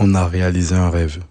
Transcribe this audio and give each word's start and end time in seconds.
On 0.00 0.14
a 0.14 0.28
réalisé 0.28 0.76
un 0.76 0.90
rêve. 0.90 1.24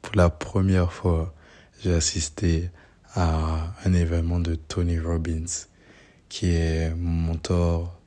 Pour 0.00 0.14
la 0.14 0.30
première 0.30 0.92
fois, 0.92 1.34
j'ai 1.82 1.92
assisté 1.92 2.70
à 3.16 3.74
un 3.84 3.92
événement 3.94 4.38
de 4.38 4.54
Tony 4.54 5.00
Robbins, 5.00 5.66
qui 6.28 6.54
est 6.54 6.94
mon 6.94 7.10
mentor 7.10 8.00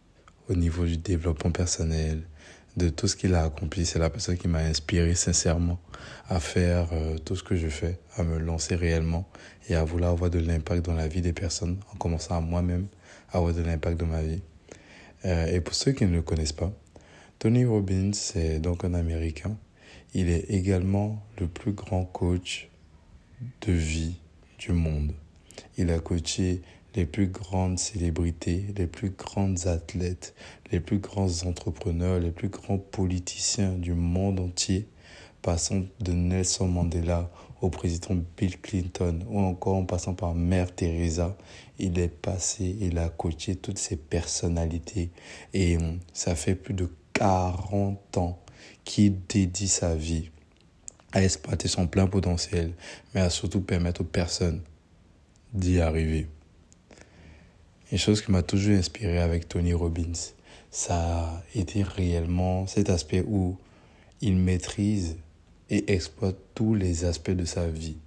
au 0.47 0.53
niveau 0.53 0.85
du 0.85 0.95
développement 0.95 1.51
personnel, 1.51 2.21
de 2.77 2.87
tout 2.87 3.09
ce 3.09 3.17
qu'il 3.17 3.35
a 3.35 3.43
accompli. 3.43 3.85
C'est 3.85 3.99
la 3.99 4.09
personne 4.09 4.37
qui 4.37 4.47
m'a 4.47 4.59
inspiré 4.59 5.15
sincèrement 5.15 5.81
à 6.29 6.39
faire 6.39 6.87
euh, 6.93 7.17
tout 7.17 7.35
ce 7.35 7.43
que 7.43 7.57
je 7.57 7.67
fais, 7.67 7.99
à 8.15 8.23
me 8.23 8.37
lancer 8.37 8.75
réellement 8.75 9.27
et 9.67 9.75
à 9.75 9.83
vouloir 9.83 10.11
avoir 10.11 10.29
de 10.29 10.39
l'impact 10.39 10.85
dans 10.85 10.95
la 10.95 11.09
vie 11.09 11.21
des 11.21 11.33
personnes, 11.33 11.77
en 11.93 11.97
commençant 11.97 12.37
à 12.37 12.39
moi-même 12.39 12.87
avoir 13.33 13.53
de 13.53 13.61
l'impact 13.61 13.99
dans 13.99 14.07
ma 14.07 14.21
vie. 14.21 14.41
Euh, 15.25 15.47
et 15.47 15.59
pour 15.59 15.75
ceux 15.75 15.91
qui 15.91 16.05
ne 16.05 16.13
le 16.13 16.21
connaissent 16.21 16.53
pas, 16.53 16.71
Tony 17.37 17.65
Robbins, 17.65 18.11
c'est 18.13 18.59
donc 18.59 18.85
un 18.85 18.93
Américain 18.93 19.57
il 20.15 20.29
est 20.29 20.49
également 20.49 21.21
le 21.39 21.47
plus 21.47 21.73
grand 21.73 22.05
coach 22.05 22.69
de 23.67 23.73
vie 23.73 24.15
du 24.57 24.71
monde. 24.71 25.11
Il 25.77 25.91
a 25.91 25.99
coaché 25.99 26.61
les 26.95 27.05
plus 27.05 27.27
grandes 27.27 27.77
célébrités, 27.77 28.63
les 28.77 28.87
plus 28.87 29.09
grandes 29.09 29.67
athlètes, 29.67 30.33
les 30.71 30.79
plus 30.79 30.99
grands 30.99 31.43
entrepreneurs, 31.43 32.21
les 32.21 32.31
plus 32.31 32.47
grands 32.47 32.77
politiciens 32.77 33.73
du 33.73 33.93
monde 33.93 34.39
entier, 34.39 34.87
passant 35.41 35.81
de 35.99 36.13
Nelson 36.13 36.69
Mandela 36.69 37.29
au 37.61 37.69
président 37.69 38.15
Bill 38.37 38.57
Clinton 38.61 39.19
ou 39.27 39.39
encore 39.39 39.75
en 39.75 39.83
passant 39.83 40.13
par 40.13 40.33
Mère 40.33 40.73
Teresa. 40.73 41.35
Il 41.77 41.99
est 41.99 42.07
passé, 42.07 42.77
il 42.79 42.97
a 42.99 43.09
coaché 43.09 43.57
toutes 43.57 43.79
ces 43.79 43.97
personnalités 43.97 45.09
et 45.53 45.77
ça 46.13 46.35
fait 46.35 46.55
plus 46.55 46.73
de 46.73 46.89
40 47.11 48.17
ans 48.17 48.39
qui 48.83 49.09
dédie 49.09 49.67
sa 49.67 49.95
vie 49.95 50.29
à 51.11 51.23
exploiter 51.23 51.67
son 51.67 51.87
plein 51.87 52.07
potentiel, 52.07 52.73
mais 53.13 53.21
à 53.21 53.29
surtout 53.29 53.61
permettre 53.61 54.01
aux 54.01 54.05
personnes 54.05 54.61
d'y 55.53 55.79
arriver. 55.79 56.27
Une 57.91 57.97
chose 57.97 58.21
qui 58.21 58.31
m'a 58.31 58.43
toujours 58.43 58.75
inspiré 58.75 59.19
avec 59.19 59.47
Tony 59.47 59.73
Robbins, 59.73 60.33
ça 60.71 60.95
a 60.97 61.43
été 61.55 61.83
réellement 61.83 62.67
cet 62.67 62.89
aspect 62.89 63.23
où 63.25 63.57
il 64.21 64.35
maîtrise 64.35 65.15
et 65.69 65.93
exploite 65.93 66.35
tous 66.53 66.75
les 66.75 67.05
aspects 67.05 67.31
de 67.31 67.45
sa 67.45 67.67
vie. 67.67 67.97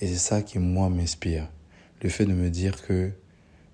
Et 0.00 0.06
c'est 0.06 0.16
ça 0.16 0.42
qui, 0.42 0.58
moi, 0.58 0.88
m'inspire. 0.88 1.48
Le 2.00 2.08
fait 2.08 2.26
de 2.26 2.32
me 2.32 2.48
dire 2.48 2.82
que 2.82 3.10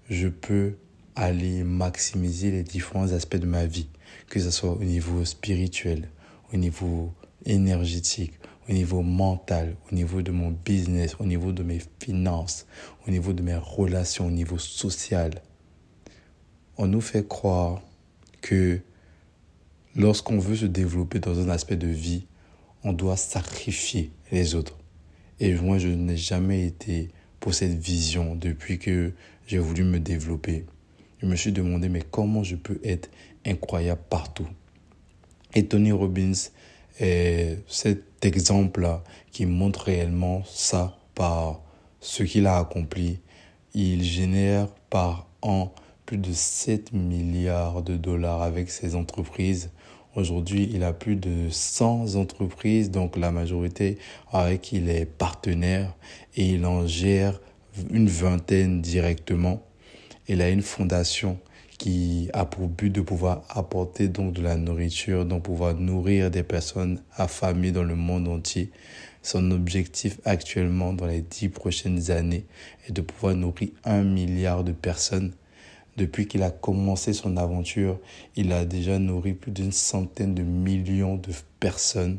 je 0.08 0.28
peux 0.28 0.74
aller 1.14 1.62
maximiser 1.62 2.50
les 2.50 2.62
différents 2.62 3.12
aspects 3.12 3.36
de 3.36 3.46
ma 3.46 3.66
vie, 3.66 3.88
que 4.28 4.41
ce 4.41 4.50
soit 4.50 4.72
au 4.72 4.83
niveau 4.83 5.24
spirituel, 5.24 6.08
au 6.52 6.56
niveau 6.56 7.12
énergétique, 7.44 8.32
au 8.68 8.72
niveau 8.72 9.02
mental, 9.02 9.76
au 9.90 9.94
niveau 9.94 10.22
de 10.22 10.30
mon 10.30 10.50
business, 10.50 11.16
au 11.18 11.24
niveau 11.24 11.52
de 11.52 11.62
mes 11.62 11.80
finances, 12.00 12.66
au 13.06 13.10
niveau 13.10 13.32
de 13.32 13.42
mes 13.42 13.56
relations, 13.56 14.26
au 14.26 14.30
niveau 14.30 14.58
social. 14.58 15.42
On 16.76 16.86
nous 16.86 17.00
fait 17.00 17.26
croire 17.26 17.82
que 18.40 18.80
lorsqu'on 19.96 20.38
veut 20.38 20.56
se 20.56 20.66
développer 20.66 21.18
dans 21.18 21.38
un 21.40 21.48
aspect 21.48 21.76
de 21.76 21.88
vie, 21.88 22.26
on 22.84 22.92
doit 22.92 23.16
sacrifier 23.16 24.12
les 24.32 24.54
autres. 24.54 24.78
Et 25.40 25.54
moi, 25.54 25.78
je 25.78 25.88
n'ai 25.88 26.16
jamais 26.16 26.66
été 26.66 27.10
pour 27.40 27.54
cette 27.54 27.78
vision 27.78 28.34
depuis 28.34 28.78
que 28.78 29.12
j'ai 29.46 29.58
voulu 29.58 29.84
me 29.84 29.98
développer. 29.98 30.66
Je 31.20 31.26
me 31.26 31.36
suis 31.36 31.52
demandé, 31.52 31.88
mais 31.88 32.02
comment 32.02 32.42
je 32.42 32.56
peux 32.56 32.80
être 32.84 33.10
incroyable 33.44 34.02
partout? 34.08 34.46
Et 35.54 35.66
Tony 35.66 35.92
Robbins 35.92 36.32
est 37.00 37.58
cet 37.66 38.24
exemple-là 38.24 39.02
qui 39.32 39.46
montre 39.46 39.84
réellement 39.84 40.42
ça 40.44 40.96
par 41.14 41.60
ce 42.00 42.22
qu'il 42.22 42.46
a 42.46 42.58
accompli. 42.58 43.20
Il 43.74 44.02
génère 44.02 44.68
par 44.90 45.26
an 45.42 45.72
plus 46.06 46.18
de 46.18 46.33
7 46.33 46.92
milliards 46.92 47.83
de 47.83 47.96
dollars 47.96 48.42
avec 48.42 48.70
ses 48.70 48.94
entreprises. 48.94 49.70
Aujourd'hui, 50.16 50.68
il 50.72 50.83
a 50.83 50.92
plus 50.92 51.14
de 51.14 51.48
100 51.50 52.16
entreprises, 52.16 52.90
donc 52.90 53.16
la 53.16 53.30
majorité 53.30 53.96
avec 54.33 54.62
qui 54.62 54.78
il 54.78 54.89
est 54.89 55.06
partenaire 55.06 55.94
et 56.34 56.48
il 56.48 56.66
en 56.66 56.86
gère 56.86 57.40
une 57.90 58.08
vingtaine 58.08 58.83
directement. 58.83 59.62
Il 60.27 60.42
a 60.42 60.50
une 60.50 60.62
fondation 60.62 61.39
qui 61.80 62.29
a 62.35 62.45
pour 62.45 62.68
but 62.68 62.91
de 62.91 63.01
pouvoir 63.01 63.42
apporter 63.48 64.08
donc 64.08 64.35
de 64.35 64.42
la 64.42 64.57
nourriture, 64.57 65.24
donc 65.24 65.45
pouvoir 65.45 65.74
nourrir 65.74 66.30
des 66.30 66.42
personnes 66.42 67.01
affamées 67.17 67.73
dans 67.73 67.83
le 67.83 67.96
monde 67.96 68.29
entier. 68.29 68.70
Son 69.23 69.51
objectif 69.51 70.20
actuellement 70.27 70.92
dans 70.92 71.07
les 71.07 71.23
dix 71.23 71.48
prochaines 71.48 72.11
années 72.11 72.45
est 72.86 72.92
de 72.92 73.01
pouvoir 73.01 73.35
nourrir 73.35 73.70
un 73.85 74.02
milliard 74.02 74.63
de 74.63 74.73
personnes. 74.73 75.33
Depuis 75.96 76.27
qu'il 76.27 76.42
a 76.42 76.51
commencé 76.51 77.14
son 77.14 77.39
aventure, 77.39 77.98
il 78.36 78.52
a 78.52 78.67
déjà 78.67 78.98
nourri 78.98 79.33
plus 79.33 79.51
d'une 79.51 79.73
centaine 79.73 80.35
de 80.35 80.42
millions 80.42 81.17
de 81.17 81.33
personnes. 81.61 82.19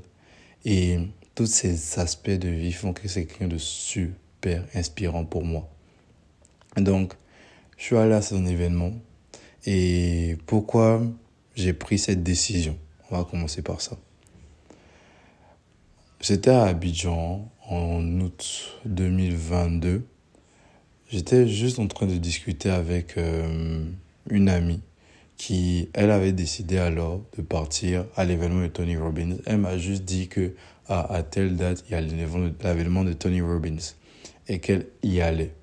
Et 0.66 0.98
tous 1.36 1.46
ces 1.46 2.00
aspects 2.00 2.32
de 2.32 2.50
vie 2.50 2.72
font 2.72 2.94
que 2.94 3.08
c'est 3.08 3.26
quelqu'un 3.26 3.48
de 3.48 3.60
super 3.60 4.66
inspirant 4.74 5.24
pour 5.24 5.46
moi. 5.46 5.70
Donc, 6.78 7.14
je 7.78 7.84
suis 7.84 7.98
allé 7.98 8.14
à 8.14 8.24
son 8.24 8.44
événement. 8.48 8.94
Et 9.66 10.38
pourquoi 10.46 11.02
j'ai 11.56 11.74
pris 11.74 12.00
cette 12.00 12.24
décision? 12.24 12.78
On 13.10 13.18
va 13.18 13.24
commencer 13.24 13.62
par 13.62 13.82
ça. 13.82 13.98
J'étais 16.20 16.52
à 16.52 16.64
Abidjan 16.66 17.50
en 17.68 18.20
août 18.22 18.80
2022. 18.86 20.06
J'étais 21.10 21.48
juste 21.48 21.80
en 21.80 21.88
train 21.88 22.06
de 22.06 22.18
discuter 22.18 22.70
avec 22.70 23.18
euh, 23.18 23.84
une 24.30 24.50
amie 24.50 24.82
qui, 25.38 25.90
elle 25.94 26.12
avait 26.12 26.32
décidé 26.32 26.78
alors 26.78 27.22
de 27.36 27.42
partir 27.42 28.06
à 28.16 28.24
l'événement 28.24 28.62
de 28.62 28.68
Tony 28.68 28.96
Robbins. 28.96 29.38
Elle 29.46 29.58
m'a 29.58 29.78
juste 29.78 30.04
dit 30.06 30.28
que 30.28 30.54
à 30.88 31.24
telle 31.24 31.56
date, 31.56 31.84
il 31.88 31.94
y 31.94 31.96
a 31.96 32.02
l'événement 32.02 33.04
de 33.04 33.14
Tony 33.14 33.42
Robbins 33.42 33.78
et 34.48 34.60
qu'elle 34.60 34.88
y 35.04 35.22
allait. 35.22 35.54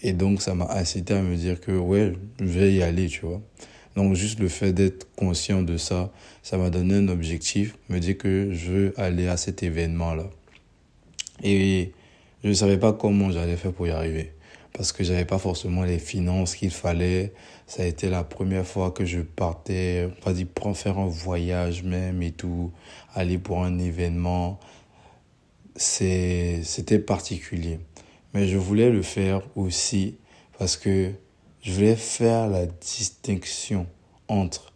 Et 0.00 0.12
donc, 0.12 0.42
ça 0.42 0.54
m'a 0.54 0.70
incité 0.72 1.14
à 1.14 1.22
me 1.22 1.34
dire 1.36 1.60
que, 1.60 1.72
ouais, 1.72 2.12
je 2.38 2.44
vais 2.44 2.72
y 2.72 2.82
aller, 2.82 3.08
tu 3.08 3.26
vois. 3.26 3.40
Donc, 3.96 4.14
juste 4.14 4.38
le 4.38 4.48
fait 4.48 4.72
d'être 4.72 5.08
conscient 5.16 5.62
de 5.62 5.76
ça, 5.76 6.12
ça 6.42 6.56
m'a 6.56 6.70
donné 6.70 6.94
un 6.94 7.08
objectif, 7.08 7.76
me 7.88 7.98
dire 7.98 8.16
que 8.16 8.52
je 8.52 8.70
veux 8.70 8.94
aller 8.96 9.26
à 9.26 9.36
cet 9.36 9.62
événement-là. 9.64 10.30
Et 11.42 11.92
je 12.44 12.48
ne 12.48 12.54
savais 12.54 12.78
pas 12.78 12.92
comment 12.92 13.32
j'allais 13.32 13.56
faire 13.56 13.72
pour 13.72 13.88
y 13.88 13.90
arriver. 13.90 14.32
Parce 14.72 14.92
que 14.92 15.02
j'avais 15.02 15.24
pas 15.24 15.38
forcément 15.38 15.82
les 15.82 15.98
finances 15.98 16.54
qu'il 16.54 16.70
fallait. 16.70 17.32
Ça 17.66 17.82
a 17.82 17.86
été 17.86 18.08
la 18.08 18.22
première 18.22 18.64
fois 18.64 18.92
que 18.92 19.04
je 19.04 19.20
partais, 19.20 20.08
on 20.22 20.24
va 20.30 20.32
dire, 20.32 20.46
faire 20.74 20.98
un 20.98 21.08
voyage 21.08 21.82
même 21.82 22.22
et 22.22 22.30
tout, 22.30 22.70
aller 23.14 23.38
pour 23.38 23.64
un 23.64 23.80
événement. 23.80 24.60
C'était 25.74 26.98
particulier. 27.04 27.80
Mais 28.34 28.46
je 28.46 28.58
voulais 28.58 28.90
le 28.90 29.02
faire 29.02 29.42
aussi 29.56 30.16
parce 30.58 30.76
que 30.76 31.12
je 31.62 31.72
voulais 31.72 31.96
faire 31.96 32.48
la 32.48 32.66
distinction 32.66 33.86
entre 34.28 34.72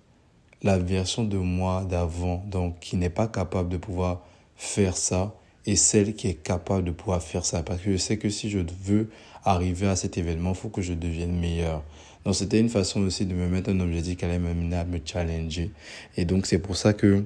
la 0.62 0.78
version 0.78 1.24
de 1.24 1.36
moi 1.38 1.84
d'avant, 1.88 2.44
donc 2.46 2.78
qui 2.80 2.96
n'est 2.96 3.10
pas 3.10 3.26
capable 3.26 3.68
de 3.68 3.76
pouvoir 3.76 4.24
faire 4.56 4.96
ça, 4.96 5.34
et 5.66 5.76
celle 5.76 6.14
qui 6.14 6.28
est 6.28 6.42
capable 6.42 6.84
de 6.84 6.90
pouvoir 6.90 7.22
faire 7.22 7.44
ça. 7.44 7.62
Parce 7.62 7.80
que 7.80 7.92
je 7.92 7.96
sais 7.96 8.16
que 8.16 8.28
si 8.28 8.50
je 8.50 8.58
veux 8.84 9.10
arriver 9.44 9.86
à 9.86 9.96
cet 9.96 10.18
événement, 10.18 10.50
il 10.50 10.56
faut 10.56 10.68
que 10.68 10.82
je 10.82 10.92
devienne 10.92 11.38
meilleur. 11.38 11.82
Donc 12.24 12.34
c'était 12.36 12.60
une 12.60 12.68
façon 12.68 13.00
aussi 13.02 13.26
de 13.26 13.34
me 13.34 13.48
mettre 13.48 13.70
un 13.70 13.80
objectif 13.80 14.16
qui 14.16 14.24
allait 14.24 14.38
m'amener 14.38 14.76
à 14.76 14.84
me 14.84 15.00
challenger. 15.04 15.70
Et 16.16 16.24
donc 16.24 16.46
c'est 16.46 16.60
pour 16.60 16.76
ça 16.76 16.92
que 16.92 17.24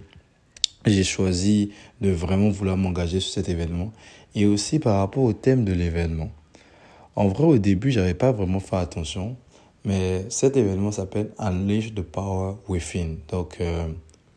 j'ai 0.87 1.05
choisi 1.05 1.73
de 2.01 2.11
vraiment 2.11 2.49
vouloir 2.49 2.77
m'engager 2.77 3.21
sur 3.21 3.33
cet 3.33 3.49
événement 3.49 3.93
et 4.37 4.45
aussi 4.47 4.79
par 4.79 4.99
rapport 4.99 5.25
au 5.25 5.33
thème 5.33 5.65
de 5.65 5.73
l'événement. 5.73 6.31
En 7.17 7.29
vrai, 7.29 7.45
au 7.45 7.59
début, 7.59 7.91
j'avais 7.91 8.15
pas 8.15 8.31
vraiment 8.31 8.61
fait 8.61 8.77
attention, 8.77 9.37
mais 9.85 10.27
cet 10.29 10.57
événement 10.59 10.93
s'appelle 10.93 11.31
Unleash 11.39 11.95
the 11.95 12.03
Power 12.03 12.57
Within, 12.69 13.17
donc 13.29 13.57
euh, 13.61 13.89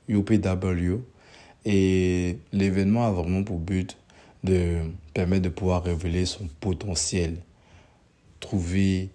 UPW, 0.08 1.02
et 1.66 2.38
l'événement 2.54 3.06
a 3.06 3.12
vraiment 3.12 3.44
pour 3.44 3.60
but 3.60 3.98
de 4.46 4.78
permettre 5.14 5.44
de 5.44 5.50
pouvoir 5.50 5.84
révéler 5.84 6.26
son 6.26 6.48
potentiel, 6.62 7.36
trouver 8.40 9.10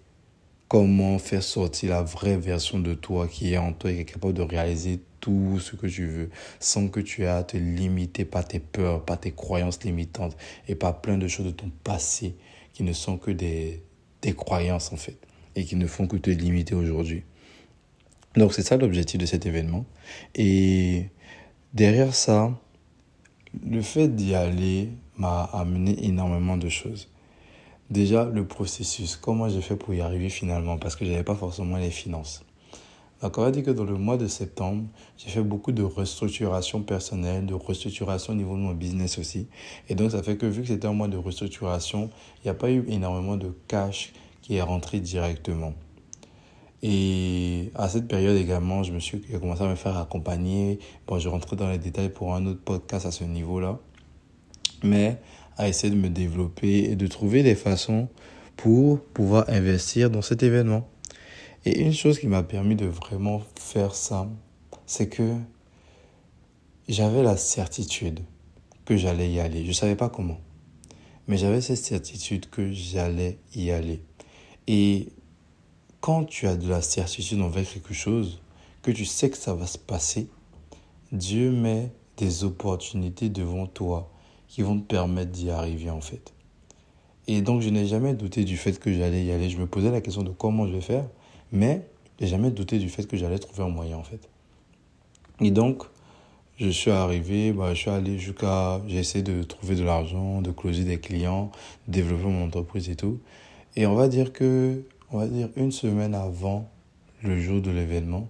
comment 0.67 1.17
faire 1.17 1.41
sortir 1.41 1.89
la 1.89 2.03
vraie 2.03 2.37
version 2.37 2.77
de 2.77 2.93
toi 2.93 3.27
qui 3.27 3.53
est 3.53 3.57
en 3.57 3.73
toi 3.73 3.91
et 3.91 3.95
qui 3.95 4.01
est 4.01 4.05
capable 4.05 4.33
de 4.33 4.43
réaliser 4.43 4.99
tout 5.25 5.59
ce 5.59 5.75
que 5.75 5.87
tu 5.87 6.05
veux 6.05 6.29
sans 6.59 6.87
que 6.87 6.99
tu 6.99 7.23
aies 7.23 7.27
à 7.27 7.43
te 7.43 7.57
limiter 7.57 8.25
par 8.25 8.47
tes 8.47 8.59
peurs, 8.59 9.03
par 9.03 9.19
tes 9.19 9.31
croyances 9.31 9.83
limitantes 9.83 10.37
et 10.67 10.75
par 10.75 11.01
plein 11.01 11.17
de 11.17 11.27
choses 11.27 11.47
de 11.47 11.51
ton 11.51 11.71
passé 11.83 12.35
qui 12.73 12.83
ne 12.83 12.93
sont 12.93 13.17
que 13.17 13.31
des, 13.31 13.81
des 14.21 14.33
croyances 14.33 14.93
en 14.93 14.97
fait 14.97 15.17
et 15.55 15.65
qui 15.65 15.77
ne 15.77 15.87
font 15.87 16.05
que 16.05 16.17
te 16.17 16.29
limiter 16.29 16.75
aujourd'hui. 16.75 17.23
Donc 18.35 18.53
c'est 18.53 18.61
ça 18.61 18.77
l'objectif 18.77 19.19
de 19.19 19.25
cet 19.25 19.47
événement. 19.47 19.85
Et 20.35 21.09
derrière 21.73 22.13
ça, 22.13 22.53
le 23.65 23.81
fait 23.81 24.09
d'y 24.09 24.35
aller 24.35 24.89
m'a 25.17 25.45
amené 25.45 26.05
énormément 26.05 26.57
de 26.57 26.69
choses. 26.69 27.09
Déjà, 27.89 28.25
le 28.25 28.45
processus, 28.45 29.15
comment 29.15 29.49
j'ai 29.49 29.61
fait 29.61 29.75
pour 29.75 29.95
y 29.95 30.01
arriver 30.01 30.29
finalement, 30.29 30.77
parce 30.77 30.95
que 30.95 31.03
je 31.03 31.09
n'avais 31.09 31.23
pas 31.23 31.35
forcément 31.35 31.77
les 31.77 31.89
finances. 31.89 32.44
On 33.37 33.41
va 33.41 33.51
dire 33.51 33.63
que 33.63 33.71
dans 33.71 33.83
le 33.83 33.97
mois 33.97 34.17
de 34.17 34.27
septembre, 34.27 34.83
j'ai 35.17 35.29
fait 35.29 35.41
beaucoup 35.41 35.71
de 35.71 35.83
restructuration 35.83 36.81
personnelle, 36.81 37.45
de 37.45 37.53
restructuration 37.53 38.33
au 38.33 38.35
niveau 38.35 38.55
de 38.55 38.61
mon 38.61 38.73
business 38.73 39.17
aussi. 39.17 39.47
Et 39.89 39.95
donc, 39.95 40.11
ça 40.11 40.21
fait 40.21 40.37
que 40.37 40.45
vu 40.45 40.61
que 40.61 40.67
c'était 40.67 40.87
un 40.87 40.93
mois 40.93 41.07
de 41.07 41.17
restructuration, 41.17 42.09
il 42.37 42.45
n'y 42.45 42.51
a 42.51 42.53
pas 42.53 42.69
eu 42.71 42.85
énormément 42.87 43.35
de 43.37 43.51
cash 43.67 44.13
qui 44.41 44.55
est 44.55 44.61
rentré 44.61 44.99
directement. 44.99 45.73
Et 46.83 47.71
à 47.73 47.89
cette 47.89 48.07
période 48.07 48.37
également, 48.37 48.83
je 48.83 48.91
me 48.91 48.99
suis 48.99 49.19
commencé 49.21 49.63
à 49.63 49.67
me 49.67 49.75
faire 49.75 49.97
accompagner. 49.97 50.77
Bon, 51.07 51.17
je 51.17 51.27
rentrerai 51.27 51.55
dans 51.55 51.69
les 51.69 51.79
détails 51.79 52.09
pour 52.09 52.35
un 52.35 52.45
autre 52.45 52.61
podcast 52.63 53.07
à 53.07 53.11
ce 53.11 53.23
niveau-là. 53.23 53.79
Mais 54.83 55.17
à 55.57 55.67
essayer 55.67 55.91
de 55.91 55.99
me 55.99 56.09
développer 56.09 56.91
et 56.91 56.95
de 56.95 57.07
trouver 57.07 57.41
des 57.41 57.55
façons 57.55 58.07
pour 58.55 58.99
pouvoir 59.01 59.45
investir 59.47 60.09
dans 60.11 60.21
cet 60.21 60.43
événement. 60.43 60.87
Et 61.65 61.81
une 61.81 61.93
chose 61.93 62.19
qui 62.19 62.27
m'a 62.27 62.43
permis 62.43 62.75
de 62.75 62.85
vraiment 62.85 63.41
faire 63.55 63.95
ça, 63.95 64.29
c'est 64.85 65.09
que 65.09 65.35
j'avais 66.87 67.23
la 67.23 67.37
certitude 67.37 68.21
que 68.85 68.95
j'allais 68.95 69.31
y 69.31 69.39
aller. 69.39 69.63
Je 69.63 69.69
ne 69.69 69.73
savais 69.73 69.95
pas 69.95 70.09
comment. 70.09 70.39
Mais 71.27 71.37
j'avais 71.37 71.61
cette 71.61 71.77
certitude 71.83 72.49
que 72.51 72.71
j'allais 72.71 73.39
y 73.55 73.71
aller. 73.71 74.01
Et 74.67 75.09
quand 76.01 76.25
tu 76.25 76.45
as 76.45 76.55
de 76.55 76.69
la 76.69 76.83
certitude 76.83 77.41
envers 77.41 77.67
quelque 77.67 77.95
chose, 77.95 78.41
que 78.83 78.91
tu 78.91 79.05
sais 79.05 79.31
que 79.31 79.37
ça 79.37 79.55
va 79.55 79.65
se 79.65 79.79
passer, 79.79 80.27
Dieu 81.11 81.49
met 81.49 81.91
des 82.17 82.43
opportunités 82.43 83.29
devant 83.29 83.65
toi 83.65 84.11
qui 84.47 84.61
vont 84.61 84.79
te 84.79 84.85
permettre 84.85 85.31
d'y 85.31 85.49
arriver 85.49 85.89
en 85.89 86.01
fait. 86.01 86.33
Et 87.27 87.41
donc 87.41 87.61
je 87.61 87.69
n'ai 87.69 87.87
jamais 87.87 88.13
douté 88.13 88.43
du 88.43 88.55
fait 88.55 88.79
que 88.79 88.93
j'allais 88.93 89.25
y 89.25 89.31
aller. 89.31 89.49
Je 89.49 89.57
me 89.57 89.65
posais 89.65 89.89
la 89.89 90.01
question 90.01 90.21
de 90.21 90.29
comment 90.29 90.67
je 90.67 90.73
vais 90.73 90.81
faire, 90.81 91.07
mais 91.55 91.87
j'ai 92.19 92.27
jamais 92.27 92.51
douté 92.51 92.77
du 92.77 92.89
fait 92.89 93.07
que 93.07 93.17
j'allais 93.17 93.39
trouver 93.39 93.63
un 93.63 93.69
moyen 93.69 93.97
en 93.97 94.03
fait. 94.03 94.29
Et 95.41 95.51
donc 95.51 95.83
je 96.57 96.69
suis 96.69 96.91
arrivé, 96.91 97.51
bah, 97.51 97.73
je 97.73 97.79
suis 97.79 97.89
allé 97.89 98.17
jusqu'à, 98.17 98.81
j'ai 98.87 98.99
essayé 98.99 99.23
de 99.23 99.43
trouver 99.43 99.75
de 99.75 99.83
l'argent, 99.83 100.41
de 100.41 100.51
closer 100.51 100.85
des 100.85 100.99
clients, 100.99 101.51
développer 101.89 102.23
mon 102.23 102.45
entreprise 102.45 102.89
et 102.89 102.95
tout. 102.95 103.19
Et 103.75 103.85
on 103.85 103.95
va 103.95 104.07
dire 104.07 104.31
que 104.31 104.83
on 105.11 105.17
va 105.17 105.27
dire 105.27 105.49
une 105.55 105.71
semaine 105.71 106.15
avant 106.15 106.69
le 107.21 107.39
jour 107.39 107.61
de 107.61 107.71
l'événement, 107.71 108.29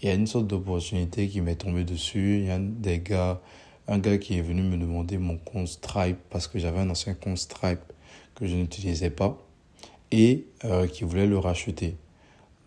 il 0.00 0.08
y 0.08 0.10
a 0.10 0.14
une 0.14 0.26
sorte 0.26 0.46
d'opportunité 0.46 1.28
qui 1.28 1.40
m'est 1.40 1.56
tombée 1.56 1.84
dessus. 1.84 2.38
Il 2.38 2.44
y 2.44 2.50
a 2.50 2.58
des 2.58 3.00
gars, 3.00 3.40
un 3.88 3.98
gars 3.98 4.18
qui 4.18 4.38
est 4.38 4.42
venu 4.42 4.62
me 4.62 4.76
demander 4.76 5.18
mon 5.18 5.36
compte 5.36 5.68
Stripe 5.68 6.18
parce 6.30 6.46
que 6.46 6.58
j'avais 6.58 6.80
un 6.80 6.90
ancien 6.90 7.14
compte 7.14 7.38
Stripe 7.38 7.80
que 8.34 8.46
je 8.46 8.54
n'utilisais 8.54 9.10
pas 9.10 9.38
et 10.10 10.46
euh, 10.64 10.86
qui 10.86 11.04
voulait 11.04 11.26
le 11.26 11.38
racheter. 11.38 11.96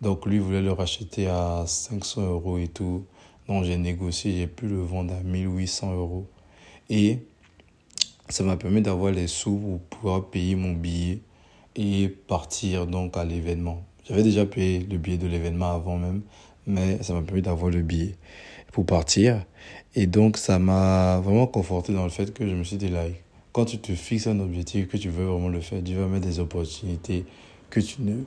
Donc 0.02 0.26
lui 0.26 0.40
voulait 0.40 0.62
le 0.62 0.72
racheter 0.72 1.28
à 1.28 1.64
500 1.66 2.22
euros 2.22 2.58
et 2.58 2.68
tout. 2.68 3.06
Donc 3.48 3.64
j'ai 3.64 3.78
négocié, 3.78 4.32
j'ai 4.36 4.48
pu 4.48 4.68
le 4.68 4.82
vendre 4.82 5.14
à 5.14 5.22
1800 5.24 5.96
euros. 5.96 6.28
Et 6.90 7.20
ça 8.30 8.44
m'a 8.44 8.58
permis 8.58 8.82
d'avoir 8.82 9.12
les 9.12 9.28
sous 9.28 9.58
pour 9.58 9.80
pouvoir 9.80 10.26
payer 10.26 10.56
mon 10.56 10.74
billet 10.74 11.20
et 11.76 12.10
partir 12.10 12.88
donc 12.88 13.16
à 13.18 13.24
l'événement. 13.24 13.84
J'avais 14.08 14.24
déjà 14.24 14.46
payé 14.46 14.80
le 14.80 14.98
billet 14.98 15.18
de 15.18 15.28
l'événement 15.28 15.72
avant 15.72 15.98
même, 15.98 16.22
mais 16.66 17.02
ça 17.04 17.14
m'a 17.14 17.22
permis 17.22 17.42
d'avoir 17.42 17.72
le 17.72 17.82
billet 17.82 18.16
pour 18.72 18.86
partir. 18.86 19.46
Et 19.96 20.08
donc 20.08 20.38
ça 20.38 20.60
m'a 20.60 21.20
vraiment 21.20 21.48
conforté 21.48 21.94
dans 21.94 22.04
le 22.04 22.10
fait 22.10 22.34
que 22.34 22.48
je 22.48 22.54
me 22.54 22.64
suis 22.64 22.78
dit, 22.78 22.92
quand 23.52 23.66
tu 23.66 23.80
te 23.80 23.94
fixes 23.94 24.28
un 24.28 24.40
objectif, 24.40 24.88
que 24.88 24.98
tu 24.98 25.10
veux 25.10 25.26
vraiment 25.26 25.50
le 25.50 25.62
faire, 25.62 25.82
Dieu 25.82 25.98
va 25.98 26.08
mettre 26.08 26.28
des 26.28 26.40
opportunités 26.40 27.26
que 27.70 27.80
tu 27.80 28.02
ne, 28.02 28.24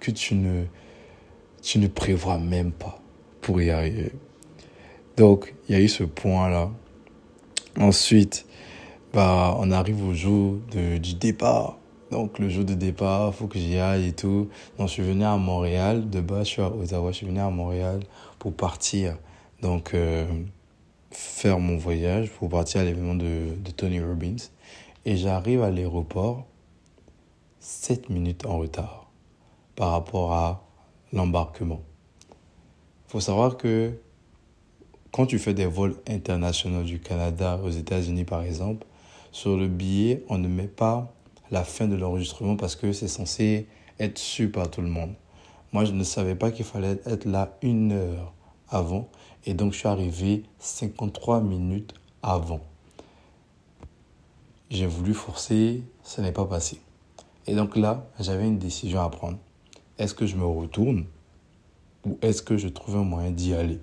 que 0.00 0.10
tu 0.10 0.34
ne, 0.34 0.64
tu 1.62 1.78
ne 1.78 1.86
prévois 1.86 2.38
même 2.38 2.72
pas 2.72 3.00
pour 3.40 3.60
y 3.60 3.70
arriver. 3.70 4.12
Donc, 5.16 5.54
il 5.68 5.74
y 5.74 5.78
a 5.78 5.80
eu 5.80 5.88
ce 5.88 6.04
point-là. 6.04 6.70
Ensuite, 7.78 8.46
bah, 9.12 9.56
on 9.58 9.70
arrive 9.70 10.04
au 10.04 10.14
jour 10.14 10.58
de, 10.70 10.98
du 10.98 11.14
départ. 11.14 11.78
Donc 12.10 12.38
le 12.38 12.48
jour 12.48 12.64
de 12.64 12.74
départ, 12.74 13.28
il 13.28 13.36
faut 13.36 13.46
que 13.46 13.58
j'y 13.58 13.78
aille 13.78 14.08
et 14.08 14.12
tout. 14.12 14.48
Donc 14.78 14.88
je 14.88 14.94
suis 14.94 15.02
venu 15.02 15.24
à 15.24 15.36
Montréal. 15.36 16.08
De 16.08 16.20
base, 16.20 16.46
je 16.46 16.52
suis 16.52 16.62
à 16.62 16.68
Ottawa. 16.68 17.10
Je 17.12 17.18
suis 17.18 17.26
venu 17.26 17.40
à 17.40 17.50
Montréal 17.50 18.00
pour 18.38 18.54
partir. 18.54 19.16
Donc 19.60 19.92
euh, 19.94 20.26
faire 21.10 21.58
mon 21.58 21.76
voyage 21.76 22.30
pour 22.30 22.48
partir 22.48 22.80
à 22.80 22.84
l'événement 22.84 23.14
de, 23.14 23.54
de 23.56 23.70
Tony 23.70 24.00
Robbins. 24.00 24.36
Et 25.04 25.16
j'arrive 25.16 25.62
à 25.62 25.70
l'aéroport 25.70 26.46
7 27.60 28.08
minutes 28.10 28.46
en 28.46 28.58
retard 28.58 29.10
par 29.74 29.90
rapport 29.92 30.32
à 30.32 30.67
l'embarquement. 31.12 31.82
Il 33.06 33.12
faut 33.12 33.20
savoir 33.20 33.56
que 33.56 33.92
quand 35.12 35.26
tu 35.26 35.38
fais 35.38 35.54
des 35.54 35.66
vols 35.66 35.96
internationaux 36.06 36.82
du 36.82 37.00
Canada 37.00 37.58
aux 37.64 37.70
États-Unis 37.70 38.24
par 38.24 38.42
exemple, 38.42 38.86
sur 39.32 39.56
le 39.56 39.68
billet, 39.68 40.24
on 40.28 40.38
ne 40.38 40.48
met 40.48 40.68
pas 40.68 41.12
la 41.50 41.64
fin 41.64 41.86
de 41.86 41.96
l'enregistrement 41.96 42.56
parce 42.56 42.76
que 42.76 42.92
c'est 42.92 43.08
censé 43.08 43.66
être 43.98 44.18
su 44.18 44.50
par 44.50 44.70
tout 44.70 44.82
le 44.82 44.88
monde. 44.88 45.14
Moi, 45.72 45.84
je 45.84 45.92
ne 45.92 46.04
savais 46.04 46.34
pas 46.34 46.50
qu'il 46.50 46.64
fallait 46.64 47.00
être 47.04 47.24
là 47.24 47.56
une 47.62 47.92
heure 47.92 48.32
avant 48.68 49.08
et 49.46 49.54
donc 49.54 49.72
je 49.72 49.78
suis 49.78 49.88
arrivé 49.88 50.44
53 50.58 51.40
minutes 51.40 51.94
avant. 52.22 52.60
J'ai 54.70 54.86
voulu 54.86 55.14
forcer, 55.14 55.82
ça 56.02 56.20
n'est 56.20 56.32
pas 56.32 56.44
passé. 56.44 56.80
Et 57.46 57.54
donc 57.54 57.76
là, 57.76 58.06
j'avais 58.20 58.46
une 58.46 58.58
décision 58.58 59.00
à 59.00 59.08
prendre. 59.08 59.38
Est-ce 59.98 60.14
que 60.14 60.26
je 60.26 60.36
me 60.36 60.44
retourne 60.44 61.06
ou 62.04 62.18
est-ce 62.22 62.42
que 62.42 62.56
je 62.56 62.68
trouve 62.68 62.96
un 62.96 63.04
moyen 63.04 63.32
d'y 63.32 63.52
aller? 63.54 63.80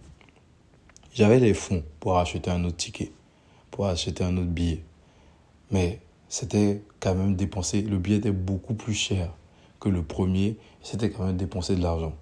J'avais 1.13 1.39
les 1.39 1.53
fonds 1.53 1.83
pour 1.99 2.17
acheter 2.17 2.49
un 2.49 2.63
autre 2.63 2.77
ticket, 2.77 3.11
pour 3.69 3.87
acheter 3.87 4.23
un 4.23 4.37
autre 4.37 4.49
billet. 4.49 4.83
Mais 5.71 5.99
c'était 6.29 6.81
quand 6.99 7.15
même 7.15 7.35
dépenser, 7.35 7.81
le 7.81 7.97
billet 7.97 8.17
était 8.17 8.31
beaucoup 8.31 8.73
plus 8.73 8.93
cher 8.93 9.33
que 9.79 9.89
le 9.89 10.03
premier, 10.03 10.57
c'était 10.81 11.09
quand 11.09 11.25
même 11.25 11.37
dépenser 11.37 11.75
de 11.75 11.81
l'argent. 11.81 12.15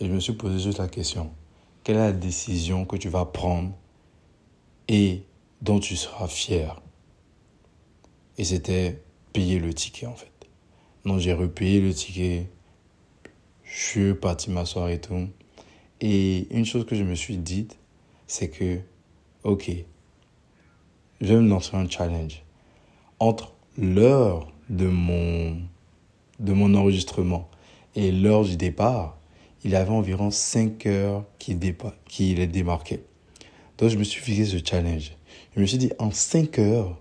Et 0.00 0.06
je 0.06 0.12
me 0.12 0.20
suis 0.20 0.34
posé 0.34 0.58
juste 0.58 0.78
la 0.78 0.88
question, 0.88 1.30
quelle 1.82 1.96
est 1.96 2.00
la 2.00 2.12
décision 2.12 2.84
que 2.84 2.96
tu 2.96 3.08
vas 3.08 3.24
prendre 3.24 3.72
et 4.88 5.22
dont 5.62 5.80
tu 5.80 5.96
seras 5.96 6.28
fier? 6.28 6.80
Et 8.36 8.44
c'était 8.44 9.02
payer 9.32 9.58
le 9.58 9.72
ticket 9.72 10.06
en 10.06 10.14
fait. 10.14 10.30
Donc 11.04 11.20
j'ai 11.20 11.32
repayé 11.32 11.80
le 11.80 11.92
ticket, 11.92 12.48
je 13.74 13.80
suis 13.80 14.14
parti 14.14 14.50
m'asseoir 14.50 14.88
et 14.88 15.00
tout. 15.00 15.28
Et 16.00 16.46
une 16.56 16.64
chose 16.64 16.86
que 16.86 16.94
je 16.94 17.02
me 17.02 17.16
suis 17.16 17.38
dite, 17.38 17.76
c'est 18.28 18.48
que, 18.48 18.78
ok, 19.42 19.70
je 21.20 21.34
vais 21.34 21.40
me 21.40 21.48
lancer 21.48 21.76
un 21.76 21.88
challenge 21.88 22.44
entre 23.18 23.52
l'heure 23.76 24.52
de 24.70 24.86
mon, 24.86 25.56
de 26.38 26.52
mon 26.52 26.74
enregistrement 26.74 27.48
et 27.96 28.12
l'heure 28.12 28.44
du 28.44 28.56
départ, 28.56 29.18
il 29.64 29.72
y 29.72 29.76
avait 29.76 29.90
environ 29.90 30.30
5 30.30 30.86
heures 30.86 31.24
qui, 31.38 31.58
qui 32.06 32.32
est 32.40 32.46
démarqué. 32.46 33.02
Donc 33.78 33.90
je 33.90 33.98
me 33.98 34.04
suis 34.04 34.20
fixé 34.20 34.44
ce 34.44 34.64
challenge. 34.64 35.16
Je 35.56 35.60
me 35.60 35.66
suis 35.66 35.78
dit, 35.78 35.90
en 35.98 36.12
5 36.12 36.60
heures, 36.60 37.00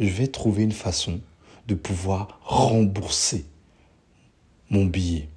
je 0.00 0.08
vais 0.08 0.28
trouver 0.28 0.62
une 0.62 0.72
façon 0.72 1.20
de 1.66 1.74
pouvoir 1.74 2.40
rembourser 2.44 3.44
mon 4.70 4.86
billet. 4.86 5.28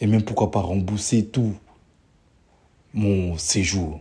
Et 0.00 0.06
même 0.06 0.22
pourquoi 0.22 0.50
pas 0.50 0.60
rembourser 0.60 1.26
tout 1.26 1.54
mon 2.92 3.36
séjour. 3.36 4.00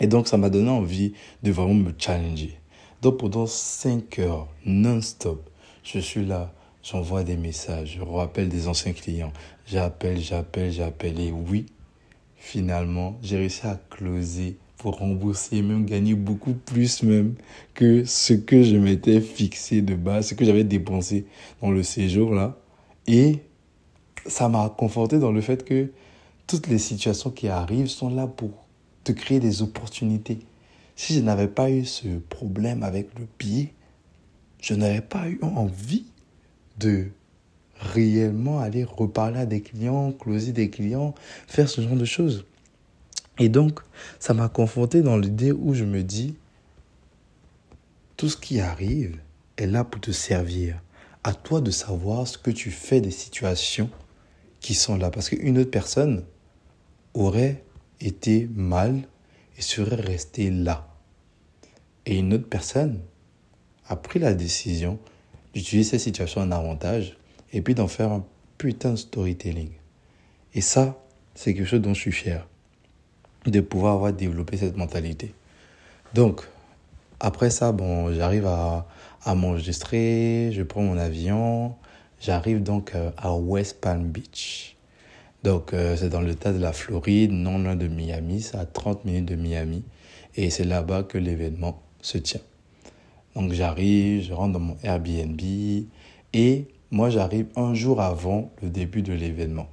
Et 0.00 0.06
donc 0.06 0.28
ça 0.28 0.36
m'a 0.36 0.50
donné 0.50 0.70
envie 0.70 1.14
de 1.42 1.50
vraiment 1.50 1.74
me 1.74 1.92
challenger. 1.96 2.58
Donc 3.02 3.18
pendant 3.18 3.46
5 3.46 4.18
heures 4.18 4.48
non-stop, 4.64 5.48
je 5.82 5.98
suis 5.98 6.24
là, 6.24 6.52
j'envoie 6.82 7.24
des 7.24 7.36
messages, 7.36 7.96
je 7.98 8.02
rappelle 8.02 8.48
des 8.48 8.68
anciens 8.68 8.92
clients, 8.92 9.32
j'appelle, 9.66 10.18
j'appelle, 10.18 10.72
j'appelle. 10.72 11.20
Et 11.20 11.32
oui, 11.32 11.66
finalement, 12.36 13.16
j'ai 13.22 13.36
réussi 13.36 13.66
à 13.66 13.80
closer 13.90 14.56
pour 14.76 14.98
rembourser 14.98 15.56
et 15.56 15.62
même 15.62 15.86
gagner 15.86 16.14
beaucoup 16.14 16.52
plus 16.52 17.02
même 17.02 17.34
que 17.74 18.04
ce 18.04 18.34
que 18.34 18.62
je 18.62 18.76
m'étais 18.76 19.20
fixé 19.20 19.80
de 19.82 19.94
base, 19.94 20.28
ce 20.28 20.34
que 20.34 20.44
j'avais 20.44 20.64
dépensé 20.64 21.26
dans 21.62 21.70
le 21.70 21.82
séjour 21.82 22.34
là. 22.34 22.58
Et 23.06 23.38
ça 24.28 24.48
m'a 24.48 24.68
conforté 24.76 25.18
dans 25.18 25.32
le 25.32 25.40
fait 25.40 25.64
que 25.64 25.90
toutes 26.46 26.68
les 26.68 26.78
situations 26.78 27.30
qui 27.30 27.48
arrivent 27.48 27.88
sont 27.88 28.10
là 28.10 28.26
pour 28.26 28.50
te 29.04 29.12
créer 29.12 29.40
des 29.40 29.62
opportunités. 29.62 30.40
Si 30.94 31.14
je 31.14 31.20
n'avais 31.20 31.48
pas 31.48 31.70
eu 31.70 31.84
ce 31.84 32.08
problème 32.28 32.82
avec 32.82 33.08
le 33.18 33.26
pied, 33.26 33.74
je 34.60 34.74
n'aurais 34.74 35.02
pas 35.02 35.28
eu 35.28 35.38
envie 35.42 36.06
de 36.78 37.08
réellement 37.78 38.60
aller 38.60 38.84
reparler 38.84 39.40
à 39.40 39.46
des 39.46 39.60
clients, 39.60 40.12
closer 40.12 40.52
des 40.52 40.70
clients, 40.70 41.14
faire 41.46 41.68
ce 41.68 41.80
genre 41.80 41.96
de 41.96 42.04
choses. 42.04 42.46
Et 43.38 43.48
donc, 43.48 43.80
ça 44.18 44.32
m'a 44.32 44.48
confronté 44.48 45.02
dans 45.02 45.18
l'idée 45.18 45.52
où 45.52 45.74
je 45.74 45.84
me 45.84 46.02
dis, 46.02 46.36
tout 48.16 48.30
ce 48.30 48.36
qui 48.36 48.60
arrive 48.60 49.20
est 49.58 49.66
là 49.66 49.84
pour 49.84 50.00
te 50.00 50.10
servir. 50.10 50.80
À 51.22 51.34
toi 51.34 51.60
de 51.60 51.70
savoir 51.70 52.26
ce 52.26 52.38
que 52.38 52.50
tu 52.50 52.70
fais 52.70 53.00
des 53.00 53.10
situations 53.10 53.90
qui 54.66 54.74
sont 54.74 54.96
là. 54.96 55.10
Parce 55.10 55.28
qu'une 55.28 55.58
autre 55.58 55.70
personne 55.70 56.24
aurait 57.14 57.62
été 58.00 58.48
mal 58.52 59.02
et 59.56 59.62
serait 59.62 59.94
restée 59.94 60.50
là. 60.50 60.88
Et 62.04 62.18
une 62.18 62.34
autre 62.34 62.48
personne 62.48 63.00
a 63.86 63.94
pris 63.94 64.18
la 64.18 64.34
décision 64.34 64.98
d'utiliser 65.54 65.90
cette 65.90 66.00
situation 66.00 66.40
en 66.40 66.50
avantage 66.50 67.16
et 67.52 67.62
puis 67.62 67.76
d'en 67.76 67.86
faire 67.86 68.10
un 68.10 68.24
putain 68.58 68.90
de 68.90 68.96
storytelling. 68.96 69.70
Et 70.54 70.60
ça, 70.60 71.00
c'est 71.36 71.54
quelque 71.54 71.68
chose 71.68 71.80
dont 71.80 71.94
je 71.94 72.00
suis 72.00 72.12
fier, 72.12 72.48
de 73.46 73.60
pouvoir 73.60 73.94
avoir 73.94 74.12
développé 74.12 74.56
cette 74.56 74.76
mentalité. 74.76 75.32
Donc, 76.12 76.42
après 77.20 77.50
ça, 77.50 77.70
bon, 77.70 78.12
j'arrive 78.12 78.46
à, 78.46 78.88
à 79.24 79.34
m'enregistrer, 79.36 80.50
je 80.52 80.62
prends 80.64 80.82
mon 80.82 80.98
avion, 80.98 81.76
j'arrive 82.20 82.62
donc 82.62 82.94
euh, 82.94 83.10
à 83.16 83.34
West 83.34 83.80
Palm 83.80 84.04
Beach. 84.04 84.76
Donc, 85.42 85.72
euh, 85.72 85.96
c'est 85.96 86.08
dans 86.08 86.20
l'état 86.20 86.52
de 86.52 86.58
la 86.58 86.72
Floride, 86.72 87.30
non 87.30 87.58
loin 87.58 87.76
de 87.76 87.86
Miami, 87.86 88.42
c'est 88.42 88.56
à 88.56 88.64
30 88.64 89.04
minutes 89.04 89.26
de 89.26 89.36
Miami. 89.36 89.84
Et 90.34 90.50
c'est 90.50 90.64
là-bas 90.64 91.04
que 91.04 91.18
l'événement 91.18 91.80
se 92.02 92.18
tient. 92.18 92.40
Donc, 93.34 93.52
j'arrive, 93.52 94.22
je 94.22 94.32
rentre 94.32 94.54
dans 94.54 94.60
mon 94.60 94.76
Airbnb 94.82 95.40
et 96.32 96.66
moi, 96.90 97.10
j'arrive 97.10 97.46
un 97.56 97.74
jour 97.74 98.00
avant 98.00 98.50
le 98.62 98.70
début 98.70 99.02
de 99.02 99.12
l'événement. 99.12 99.68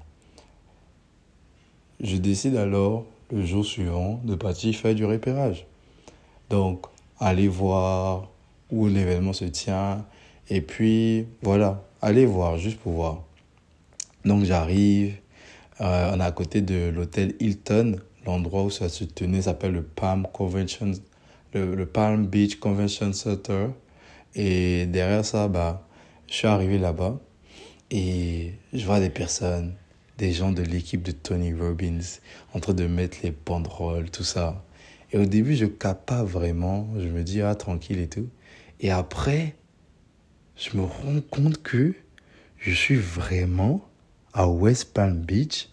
Je 2.00 2.18
décide 2.18 2.56
alors, 2.56 3.06
le 3.32 3.46
jour 3.46 3.66
suivant, 3.66 4.20
de 4.24 4.36
partir 4.36 4.76
faire 4.76 4.96
du 4.96 5.06
repérage. 5.06 5.66
Donc, 6.50 6.86
aller 7.20 7.48
voir 7.48 8.30
où 8.72 8.88
l'événement 8.88 9.34
se 9.34 9.46
tient. 9.46 10.06
Et 10.50 10.62
puis, 10.62 11.26
voilà, 11.42 11.84
aller 12.04 12.26
voir, 12.26 12.58
juste 12.58 12.78
pour 12.80 12.94
voir. 12.94 13.24
Donc, 14.26 14.44
j'arrive. 14.44 15.16
Euh, 15.82 16.12
on 16.14 16.20
est 16.20 16.24
à 16.24 16.32
côté 16.32 16.62
de 16.62 16.90
l'hôtel 16.90 17.34
Hilton. 17.40 18.00
L'endroit 18.26 18.64
où 18.64 18.70
ça 18.70 18.90
se 18.90 19.04
tenait 19.04 19.42
s'appelle 19.42 19.72
le 19.74 19.84
Palm 19.84 20.28
Convention, 20.32 20.92
le, 21.54 21.86
Palm 21.86 22.28
Beach 22.28 22.60
Convention 22.60 23.14
Center. 23.14 23.68
Et 24.36 24.86
derrière 24.86 25.26
ça, 25.26 25.48
bah, 25.48 25.88
je 26.28 26.36
suis 26.36 26.48
arrivé 26.48 26.78
là-bas 26.78 27.20
et 27.92 28.54
je 28.72 28.86
vois 28.86 29.00
des 29.00 29.10
personnes, 29.10 29.74
des 30.18 30.32
gens 30.32 30.52
de 30.52 30.64
l'équipe 30.64 31.04
de 31.04 31.12
Tony 31.12 31.54
Robbins 31.54 32.00
en 32.54 32.60
train 32.60 32.74
de 32.74 32.88
mettre 32.88 33.18
les 33.24 33.32
banderoles, 33.32 34.10
tout 34.10 34.24
ça. 34.24 34.64
Et 35.12 35.18
au 35.18 35.26
début, 35.26 35.56
je 35.56 35.66
capte 35.66 36.08
pas 36.08 36.24
vraiment. 36.24 36.88
Je 36.98 37.08
me 37.08 37.24
dis, 37.24 37.42
ah, 37.42 37.56
tranquille 37.56 38.00
et 38.00 38.10
tout. 38.10 38.28
Et 38.80 38.90
après, 38.90 39.56
je 40.56 40.78
me 40.78 40.84
rends 40.84 41.22
compte 41.30 41.62
que 41.62 41.94
je 42.60 42.72
suis 42.72 42.96
vraiment 42.96 43.88
à 44.34 44.48
West 44.48 44.94
Palm 44.94 45.20
Beach, 45.20 45.70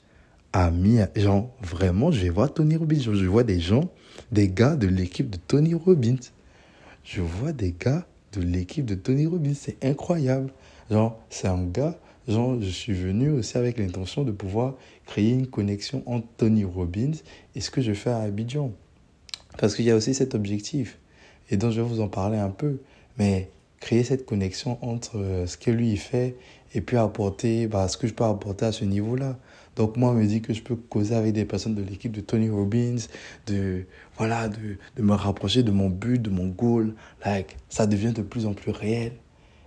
à 0.52 0.70
Miami. 0.70 1.08
Genre, 1.16 1.50
vraiment, 1.62 2.10
je 2.10 2.26
voir 2.28 2.52
Tony 2.52 2.76
Robbins. 2.76 2.99
Je 2.99 3.26
vois 3.26 3.44
des 3.44 3.60
gens, 3.60 3.90
des 4.32 4.49
gars 4.49 4.76
de 4.76 4.87
l'équipe 4.87 5.30
de 5.30 5.37
Tony 5.37 5.75
Robbins. 5.75 6.16
Je 7.04 7.20
vois 7.20 7.52
des 7.52 7.75
gars 7.78 8.06
de 8.32 8.40
l'équipe 8.40 8.84
de 8.84 8.94
Tony 8.94 9.26
Robbins. 9.26 9.54
C'est 9.54 9.82
incroyable. 9.84 10.52
Genre, 10.90 11.18
c'est 11.30 11.46
un 11.46 11.64
gars, 11.64 11.96
genre, 12.26 12.60
je 12.60 12.68
suis 12.68 12.92
venu 12.92 13.30
aussi 13.30 13.56
avec 13.56 13.78
l'intention 13.78 14.25
de 14.25 14.32
pouvoir 14.32 14.75
créer 15.06 15.30
une 15.30 15.46
connexion 15.46 16.02
entre 16.06 16.26
Tony 16.37 16.64
Robbins 16.64 17.12
et 17.54 17.60
ce 17.60 17.70
que 17.70 17.80
je 17.80 17.92
fais 17.92 18.10
à 18.10 18.18
Abidjan. 18.18 18.72
Parce 19.58 19.76
qu'il 19.76 19.84
y 19.84 19.90
a 19.90 19.96
aussi 19.96 20.14
cet 20.14 20.34
objectif, 20.34 20.99
et 21.49 21.56
dont 21.56 21.70
je 21.70 21.80
vais 21.80 21.87
vous 21.87 22.00
en 22.00 22.08
parler 22.08 22.38
un 22.38 22.50
peu, 22.50 22.78
mais 23.18 23.50
créer 23.80 24.04
cette 24.04 24.26
connexion 24.26 24.78
entre 24.82 25.18
euh, 25.18 25.46
ce 25.46 25.56
que 25.56 25.70
lui 25.70 25.96
fait 25.96 26.37
et 26.75 26.80
puis 26.80 26.96
apporter 26.96 27.66
bah, 27.66 27.88
ce 27.88 27.96
que 27.96 28.06
je 28.06 28.14
peux 28.14 28.25
apporter 28.25 28.66
à 28.66 28.72
ce 28.72 28.84
niveau-là. 28.84 29.38
Donc 29.76 29.96
moi, 29.96 30.12
je 30.14 30.20
me 30.20 30.26
dis 30.26 30.42
que 30.42 30.52
je 30.52 30.62
peux 30.62 30.76
causer 30.76 31.14
avec 31.14 31.32
des 31.32 31.44
personnes 31.44 31.75
de 31.75 31.82
l'équipe 31.82 32.12
de 32.12 32.20
Tony 32.20 32.50
Robbins, 32.50 32.96
de, 33.46 33.87
voilà, 34.16 34.49
de, 34.49 34.76
de 34.96 35.02
me 35.02 35.14
rapprocher 35.14 35.62
de 35.62 35.70
mon 35.70 35.88
but, 35.88 36.20
de 36.20 36.30
mon 36.30 36.49
goal. 36.49 36.94
Like, 37.25 37.56
ça 37.68 37.87
devient 37.87 38.12
de 38.12 38.22
plus 38.22 38.46
en 38.46 38.52
plus 38.52 38.72
réel. 38.72 39.12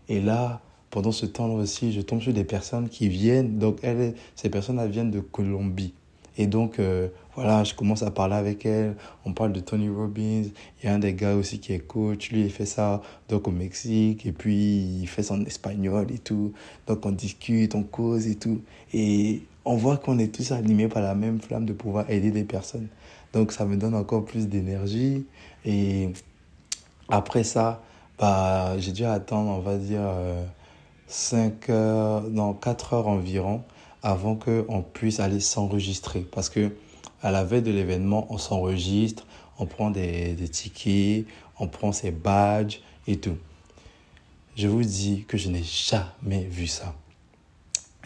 Et 0.10 0.22
là, 0.22 0.62
pendant 0.90 1.12
ce 1.12 1.26
temps-là 1.26 1.56
aussi, 1.56 1.92
je 1.92 2.02
tombe 2.02 2.22
sur 2.22 2.34
des 2.34 2.44
personnes 2.44 2.90
qui 2.90 3.08
viennent. 3.08 3.58
Donc, 3.58 3.80
elles, 3.82 4.14
ces 4.36 4.50
personnes, 4.50 4.78
elles 4.80 4.92
viennent 4.92 5.12
de 5.12 5.22
Colombie. 5.22 5.94
Et 6.38 6.48
donc, 6.48 6.80
euh, 6.80 7.10
voilà, 7.36 7.64
je 7.64 7.74
commence 7.74 8.04
à 8.04 8.12
parler 8.12 8.36
avec 8.36 8.66
elle. 8.66 8.96
On 9.26 9.34
parle 9.34 9.54
de 9.54 9.60
Tony 9.60 9.90
Robbins. 9.90 10.44
Il 10.82 10.86
y 10.86 10.88
a 10.88 10.94
un 10.94 11.00
des 11.00 11.14
gars 11.14 11.36
aussi 11.36 11.60
qui 11.60 11.74
est 11.74 11.80
coach. 11.80 12.32
Lui, 12.32 12.42
il 12.42 12.52
fait 12.52 12.66
ça 12.66 13.02
donc 13.30 13.48
au 13.48 13.52
Mexique. 13.52 14.26
Et 14.26 14.32
puis, 14.32 15.00
il 15.02 15.08
fait 15.08 15.30
en 15.32 15.44
espagnol 15.46 16.08
et 16.12 16.18
tout. 16.18 16.54
Donc, 16.88 17.06
on 17.06 17.12
discute, 17.12 17.76
on 17.76 17.84
cause 17.84 18.28
et 18.28 18.36
tout. 18.36 18.62
Et 18.94 19.44
on 19.66 19.76
voit 19.76 19.98
qu'on 19.98 20.18
est 20.20 20.34
tous 20.34 20.52
animés 20.52 20.88
par 20.88 21.04
la 21.04 21.16
même 21.16 21.40
flamme 21.40 21.66
de 21.66 21.74
pouvoir 21.74 22.10
aider 22.10 22.32
des 22.32 22.44
personnes. 22.44 22.88
Donc, 23.34 23.52
ça 23.52 23.66
me 23.66 23.78
donne 23.78 23.96
encore 23.96 24.26
plus 24.26 24.48
d'énergie. 24.48 25.26
Et 25.66 26.10
après 27.10 27.44
ça, 27.44 27.82
bah, 28.18 28.78
j'ai 28.80 28.92
dû 28.92 29.06
attendre, 29.06 29.52
on 29.52 29.60
va 29.60 29.78
dire, 29.78 30.02
5 31.08 31.70
euh, 31.70 31.74
heures, 31.74 32.24
non, 32.30 32.54
4 32.54 32.94
heures 32.94 33.08
environ 33.08 33.64
avant 34.04 34.36
qu'on 34.36 34.84
puisse 34.84 35.20
aller 35.20 35.40
s'enregistrer. 35.40 36.22
Parce 36.22 36.50
que 36.50 36.76
à 37.22 37.32
la 37.32 37.44
veille 37.44 37.62
de 37.62 37.72
l'événement, 37.72 38.28
on 38.30 38.38
s'enregistre, 38.38 39.26
on 39.58 39.66
prend 39.66 39.90
des, 39.90 40.34
des, 40.34 40.50
tickets, 40.50 41.26
on 41.58 41.68
prend 41.68 41.94
ses 41.94 42.12
badges 42.12 42.82
et 43.08 43.18
tout. 43.18 43.38
Je 44.56 44.68
vous 44.68 44.84
dis 44.84 45.24
que 45.28 45.38
je 45.38 45.50
n'ai 45.50 45.64
jamais 45.64 46.44
vu 46.44 46.68
ça. 46.68 46.94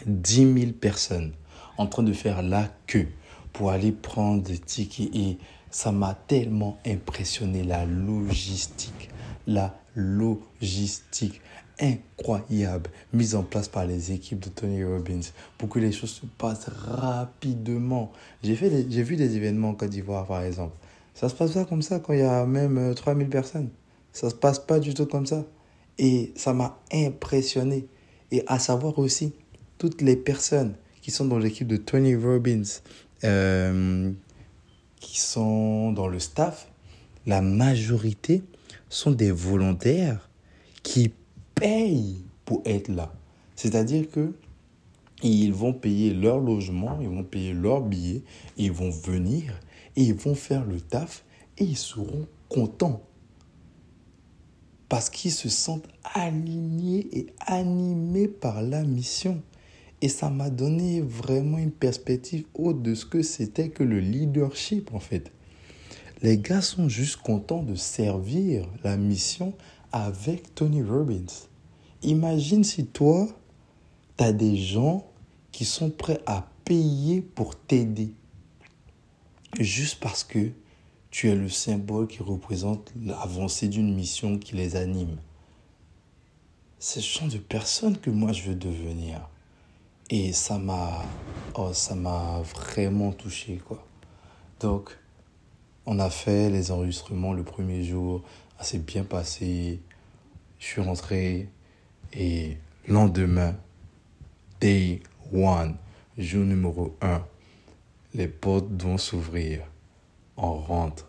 10 0.06 0.60
000 0.60 0.72
personnes 0.72 1.32
en 1.76 1.86
train 1.86 2.04
de 2.04 2.12
faire 2.12 2.42
la 2.42 2.68
queue 2.86 3.08
pour 3.52 3.72
aller 3.72 3.90
prendre 3.90 4.42
des 4.42 4.58
tickets 4.58 5.14
et 5.14 5.38
ça 5.70 5.90
m'a 5.90 6.14
tellement 6.14 6.78
impressionné 6.86 7.64
la 7.64 7.84
logistique, 7.84 9.10
la 9.46 9.74
logistique 9.94 11.40
incroyable 11.80 12.90
mise 13.12 13.34
en 13.34 13.42
place 13.42 13.68
par 13.68 13.86
les 13.86 14.12
équipes 14.12 14.40
de 14.40 14.48
Tony 14.48 14.84
Robbins 14.84 15.20
pour 15.56 15.68
que 15.68 15.78
les 15.78 15.92
choses 15.92 16.10
se 16.10 16.26
passent 16.26 16.68
rapidement. 16.68 18.12
J'ai 18.42 18.54
vu 18.54 19.16
des 19.16 19.36
événements 19.36 19.70
en 19.70 19.74
Côte 19.74 19.90
d'Ivoire 19.90 20.26
par 20.26 20.42
exemple. 20.42 20.76
Ça 21.14 21.28
se 21.28 21.34
passe 21.34 21.52
pas 21.52 21.64
comme 21.64 21.82
ça 21.82 21.98
quand 21.98 22.12
il 22.12 22.20
y 22.20 22.22
a 22.22 22.46
même 22.46 22.94
3000 22.94 23.26
euh, 23.26 23.30
personnes. 23.30 23.70
Ça 24.12 24.30
se 24.30 24.34
passe 24.34 24.58
pas 24.58 24.78
du 24.78 24.94
tout 24.94 25.06
comme 25.06 25.26
ça. 25.26 25.44
Et 25.98 26.32
ça 26.36 26.52
m'a 26.52 26.78
impressionné. 26.92 27.86
Et 28.30 28.44
à 28.46 28.58
savoir 28.58 28.98
aussi, 28.98 29.32
toutes 29.78 30.00
les 30.00 30.16
personnes 30.16 30.74
qui 31.02 31.10
sont 31.10 31.24
dans 31.24 31.38
l'équipe 31.38 31.66
de 31.66 31.76
Tony 31.76 32.14
Robbins, 32.14 32.62
euh, 33.24 34.12
qui 35.00 35.20
sont 35.20 35.92
dans 35.92 36.06
le 36.06 36.20
staff, 36.20 36.70
la 37.26 37.42
majorité 37.42 38.42
sont 38.88 39.10
des 39.10 39.32
volontaires 39.32 40.30
qui 40.82 41.12
payent 41.58 42.24
pour 42.44 42.62
être 42.64 42.88
là. 42.88 43.12
C'est-à-dire 43.56 44.10
que 44.10 44.34
ils 45.22 45.52
vont 45.52 45.72
payer 45.72 46.14
leur 46.14 46.38
logement, 46.38 46.98
ils 47.00 47.08
vont 47.08 47.24
payer 47.24 47.52
leur 47.52 47.80
billet, 47.80 48.22
ils 48.56 48.70
vont 48.70 48.90
venir 48.90 49.58
et 49.96 50.02
ils 50.02 50.14
vont 50.14 50.36
faire 50.36 50.64
le 50.64 50.80
taf 50.80 51.24
et 51.58 51.64
ils 51.64 51.76
seront 51.76 52.26
contents. 52.48 53.02
Parce 54.88 55.10
qu'ils 55.10 55.32
se 55.32 55.48
sentent 55.48 55.88
alignés 56.14 57.08
et 57.12 57.26
animés 57.40 58.28
par 58.28 58.62
la 58.62 58.84
mission. 58.84 59.42
Et 60.00 60.08
ça 60.08 60.30
m'a 60.30 60.50
donné 60.50 61.00
vraiment 61.00 61.58
une 61.58 61.72
perspective 61.72 62.44
haute 62.54 62.80
de 62.82 62.94
ce 62.94 63.04
que 63.04 63.22
c'était 63.22 63.70
que 63.70 63.82
le 63.82 63.98
leadership 63.98 64.94
en 64.94 65.00
fait. 65.00 65.32
Les 66.22 66.38
gars 66.38 66.62
sont 66.62 66.88
juste 66.88 67.16
contents 67.16 67.64
de 67.64 67.74
servir 67.74 68.66
la 68.84 68.96
mission 68.96 69.54
avec 69.92 70.54
Tony 70.54 70.82
Robbins. 70.82 71.47
Imagine 72.02 72.62
si 72.62 72.86
toi, 72.86 73.26
tu 74.16 74.24
as 74.24 74.32
des 74.32 74.56
gens 74.56 75.06
qui 75.50 75.64
sont 75.64 75.90
prêts 75.90 76.20
à 76.26 76.48
payer 76.64 77.20
pour 77.20 77.56
t'aider. 77.56 78.12
Juste 79.58 79.98
parce 80.00 80.22
que 80.22 80.52
tu 81.10 81.28
es 81.28 81.34
le 81.34 81.48
symbole 81.48 82.06
qui 82.06 82.22
représente 82.22 82.92
l'avancée 83.02 83.68
d'une 83.68 83.94
mission 83.94 84.38
qui 84.38 84.54
les 84.54 84.76
anime. 84.76 85.16
C'est 86.78 87.00
ce 87.00 87.18
genre 87.18 87.28
de 87.28 87.38
personne 87.38 87.98
que 87.98 88.10
moi 88.10 88.32
je 88.32 88.50
veux 88.50 88.54
devenir. 88.54 89.28
Et 90.10 90.32
ça 90.32 90.58
m'a 90.58 91.04
oh, 91.54 91.72
ça 91.72 91.94
m'a 91.94 92.40
vraiment 92.42 93.10
touché 93.12 93.56
quoi. 93.56 93.84
Donc 94.60 94.96
on 95.86 95.98
a 95.98 96.10
fait 96.10 96.50
les 96.50 96.70
enregistrements 96.70 97.32
le 97.32 97.42
premier 97.42 97.82
jour, 97.82 98.22
ça 98.58 98.64
s'est 98.64 98.78
bien 98.78 99.02
passé. 99.02 99.80
Je 100.58 100.66
suis 100.66 100.82
rentré, 100.82 101.48
et 102.12 102.56
lendemain, 102.86 103.54
day 104.60 105.00
one, 105.32 105.76
jour 106.16 106.44
numéro 106.44 106.96
un, 107.00 107.22
les 108.14 108.28
portes 108.28 108.70
vont 108.82 108.98
s'ouvrir. 108.98 109.60
On 110.36 110.54
rentre. 110.54 111.06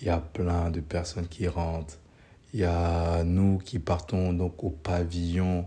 Il 0.00 0.06
y 0.06 0.10
a 0.10 0.18
plein 0.18 0.70
de 0.70 0.80
personnes 0.80 1.28
qui 1.28 1.46
rentrent. 1.48 1.98
Il 2.52 2.60
y 2.60 2.64
a 2.64 3.24
nous 3.24 3.58
qui 3.58 3.78
partons 3.78 4.32
donc 4.32 4.62
au 4.62 4.70
pavillon, 4.70 5.66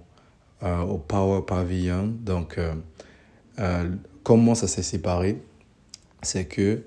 euh, 0.63 0.81
au 0.81 0.97
Power 0.97 1.43
Pavilion. 1.45 2.07
Donc, 2.07 2.57
euh, 2.57 2.73
euh, 3.59 3.95
comment 4.23 4.55
ça 4.55 4.67
s'est 4.67 4.83
séparé? 4.83 5.41
C'est 6.21 6.45
que 6.45 6.83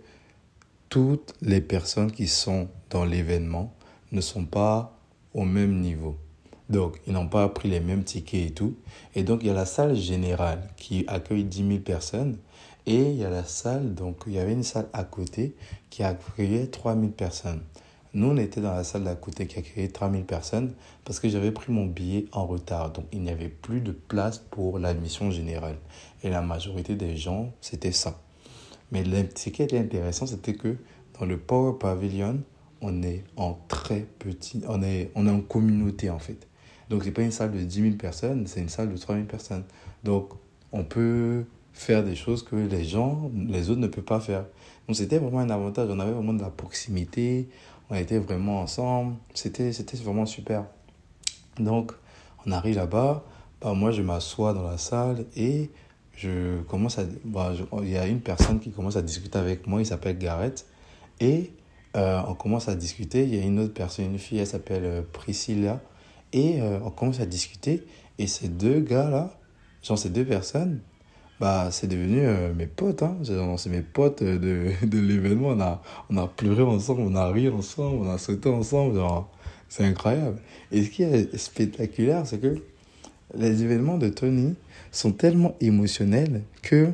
toutes 0.88 1.34
les 1.40 1.60
personnes 1.60 2.10
qui 2.10 2.26
sont 2.26 2.68
dans 2.90 3.04
l'événement 3.04 3.74
ne 4.12 4.20
sont 4.20 4.44
pas 4.44 4.98
au 5.34 5.44
même 5.44 5.80
niveau. 5.80 6.16
Donc, 6.70 7.00
ils 7.08 7.12
n'ont 7.12 7.26
pas 7.26 7.48
pris 7.48 7.68
les 7.68 7.80
mêmes 7.80 8.04
tickets 8.04 8.50
et 8.50 8.54
tout. 8.54 8.76
Et 9.16 9.24
donc, 9.24 9.40
il 9.42 9.48
y 9.48 9.50
a 9.50 9.54
la 9.54 9.66
salle 9.66 9.96
générale 9.96 10.70
qui 10.76 11.04
accueille 11.08 11.42
10 11.42 11.66
000 11.66 11.78
personnes. 11.80 12.38
Et 12.86 13.10
il 13.10 13.16
y 13.16 13.24
a 13.24 13.30
la 13.30 13.44
salle, 13.44 13.94
donc 13.94 14.22
il 14.26 14.32
y 14.32 14.38
avait 14.38 14.52
une 14.52 14.62
salle 14.62 14.88
à 14.92 15.04
côté 15.04 15.54
qui 15.90 16.02
accueillait 16.02 16.68
3 16.68 16.94
000 16.94 17.08
personnes. 17.08 17.60
Nous, 18.14 18.28
on 18.28 18.36
était 18.36 18.60
dans 18.60 18.72
la 18.72 18.84
salle 18.84 19.04
d'à 19.04 19.16
côté 19.16 19.46
qui 19.46 19.58
accueillait 19.58 19.88
3 19.88 20.10
000 20.10 20.22
personnes 20.22 20.72
parce 21.04 21.20
que 21.20 21.28
j'avais 21.28 21.50
pris 21.50 21.72
mon 21.72 21.86
billet 21.86 22.26
en 22.32 22.46
retard. 22.46 22.92
Donc, 22.92 23.04
il 23.12 23.22
n'y 23.22 23.30
avait 23.30 23.48
plus 23.48 23.80
de 23.80 23.92
place 23.92 24.38
pour 24.38 24.78
l'admission 24.78 25.30
générale. 25.30 25.76
Et 26.22 26.30
la 26.30 26.40
majorité 26.40 26.94
des 26.94 27.16
gens, 27.16 27.52
c'était 27.60 27.92
ça. 27.92 28.20
Mais 28.92 29.04
ce 29.34 29.50
qui 29.50 29.62
était 29.62 29.78
intéressant, 29.78 30.26
c'était 30.26 30.54
que 30.54 30.76
dans 31.18 31.26
le 31.26 31.36
Power 31.36 31.78
Pavilion, 31.78 32.40
on 32.80 33.02
est 33.02 33.24
en 33.36 33.58
très 33.68 34.06
petit, 34.18 34.62
on 34.68 34.82
est, 34.82 35.10
on 35.14 35.26
est 35.26 35.30
en 35.30 35.40
communauté 35.40 36.10
en 36.10 36.18
fait. 36.18 36.48
Donc, 36.90 37.02
ce 37.02 37.06
n'est 37.06 37.12
pas 37.12 37.22
une 37.22 37.30
salle 37.30 37.52
de 37.52 37.60
10 37.60 37.82
000 37.82 37.94
personnes, 37.94 38.46
c'est 38.46 38.60
une 38.60 38.68
salle 38.68 38.92
de 38.92 38.96
3 38.96 39.14
000 39.14 39.26
personnes. 39.26 39.64
Donc, 40.02 40.30
on 40.72 40.84
peut 40.84 41.44
faire 41.72 42.04
des 42.04 42.16
choses 42.16 42.42
que 42.42 42.56
les 42.56 42.84
gens, 42.84 43.30
les 43.48 43.70
autres 43.70 43.80
ne 43.80 43.86
peuvent 43.86 44.04
pas 44.04 44.20
faire. 44.20 44.44
Donc, 44.86 44.96
c'était 44.96 45.18
vraiment 45.18 45.38
un 45.38 45.50
avantage. 45.50 45.88
On 45.90 46.00
avait 46.00 46.12
vraiment 46.12 46.34
de 46.34 46.42
la 46.42 46.50
proximité, 46.50 47.48
on 47.90 47.94
était 47.94 48.18
vraiment 48.18 48.60
ensemble. 48.60 49.14
C'était, 49.34 49.70
vraiment 50.02 50.26
super. 50.26 50.64
Donc, 51.58 51.92
on 52.44 52.50
arrive 52.50 52.76
là-bas. 52.76 53.24
Bah, 53.60 53.72
moi, 53.74 53.92
je 53.92 54.02
m'assois 54.02 54.52
dans 54.52 54.68
la 54.68 54.78
salle 54.78 55.26
et 55.36 55.70
je 56.16 56.60
commence 56.62 56.98
à. 56.98 57.04
Bah, 57.24 57.52
il 57.82 57.88
y 57.88 57.96
a 57.96 58.06
une 58.06 58.20
personne 58.20 58.58
qui 58.58 58.72
commence 58.72 58.96
à 58.96 59.02
discuter 59.02 59.38
avec 59.38 59.66
moi, 59.66 59.80
il 59.80 59.86
s'appelle 59.86 60.18
Gareth. 60.18 60.66
Et 61.20 61.52
euh, 61.96 62.20
on 62.26 62.34
commence 62.34 62.68
à 62.68 62.74
discuter. 62.74 63.24
Il 63.24 63.34
y 63.34 63.38
a 63.38 63.44
une 63.44 63.60
autre 63.60 63.74
personne, 63.74 64.06
une 64.06 64.18
fille, 64.18 64.38
elle 64.38 64.46
s'appelle 64.46 64.84
euh, 64.84 65.02
Priscilla. 65.12 65.80
Et 66.32 66.60
euh, 66.60 66.78
on 66.84 66.90
commence 66.90 67.20
à 67.20 67.26
discuter. 67.26 67.84
Et 68.18 68.26
ces 68.26 68.48
deux 68.48 68.80
gars-là, 68.80 69.38
genre 69.82 69.98
ces 69.98 70.10
deux 70.10 70.24
personnes, 70.24 70.80
bah, 71.40 71.70
c'est 71.70 71.86
devenu 71.86 72.20
euh, 72.20 72.52
mes 72.54 72.66
potes. 72.66 73.02
Hein. 73.02 73.16
C'est 73.56 73.70
mes 73.70 73.82
potes 73.82 74.22
de, 74.22 74.72
de 74.82 74.98
l'événement. 74.98 75.48
On 75.48 75.60
a, 75.60 75.82
on 76.10 76.16
a 76.18 76.26
pleuré 76.26 76.62
ensemble, 76.62 77.02
on 77.02 77.14
a 77.14 77.30
ri 77.30 77.48
ensemble, 77.48 78.06
on 78.06 78.10
a 78.10 78.18
sauté 78.18 78.48
ensemble. 78.48 79.00
C'est 79.68 79.84
incroyable. 79.84 80.38
Et 80.72 80.84
ce 80.84 80.90
qui 80.90 81.02
est 81.02 81.36
spectaculaire, 81.36 82.26
c'est 82.26 82.40
que 82.40 82.56
les 83.34 83.62
événements 83.62 83.98
de 83.98 84.08
Tony 84.08 84.54
sont 84.90 85.12
tellement 85.12 85.54
émotionnels 85.60 86.42
que 86.62 86.88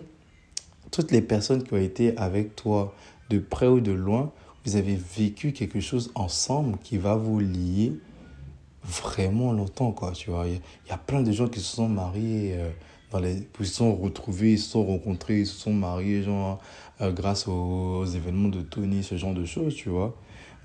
toutes 0.90 1.11
les 1.11 1.23
personnes 1.23 1.62
qui 1.62 1.73
ont 1.73 1.78
été 1.78 2.16
avec 2.16 2.55
toi, 2.55 2.95
de 3.31 3.38
près 3.38 3.66
ou 3.66 3.81
de 3.81 3.93
loin, 3.93 4.33
vous 4.64 4.76
avez 4.76 4.97
vécu 5.16 5.52
quelque 5.52 5.81
chose 5.81 6.11
ensemble 6.14 6.78
qui 6.83 6.99
va 6.99 7.16
vous 7.16 7.40
lier 7.40 7.93
vraiment 8.87 9.52
longtemps, 9.52 9.93
quoi, 9.93 10.12
tu 10.12 10.31
vois. 10.31 10.47
Il 10.47 10.61
y, 10.88 10.93
a 10.93 10.99
plein 10.99 11.23
de 11.23 11.33
gens 11.33 11.49
qui 11.49 11.61
se 11.61 11.76
sont 11.76 11.88
mariés, 11.88 12.55
euh, 12.55 12.71
dans 13.11 13.19
les, 13.19 13.49
ils 13.61 13.66
se 13.66 13.75
sont 13.75 13.95
retrouvés, 13.95 14.52
ils 14.52 14.59
se 14.59 14.71
sont 14.71 14.85
rencontrés, 14.85 15.40
ils 15.40 15.47
se 15.47 15.59
sont 15.59 15.73
mariés, 15.73 16.23
genre, 16.23 16.61
euh, 17.00 17.12
grâce 17.12 17.49
aux, 17.49 18.05
événements 18.05 18.49
de 18.49 18.62
Tony, 18.62 19.02
ce 19.02 19.16
genre 19.16 19.35
de 19.35 19.45
choses, 19.45 19.75
tu 19.75 19.88
vois. 19.88 20.16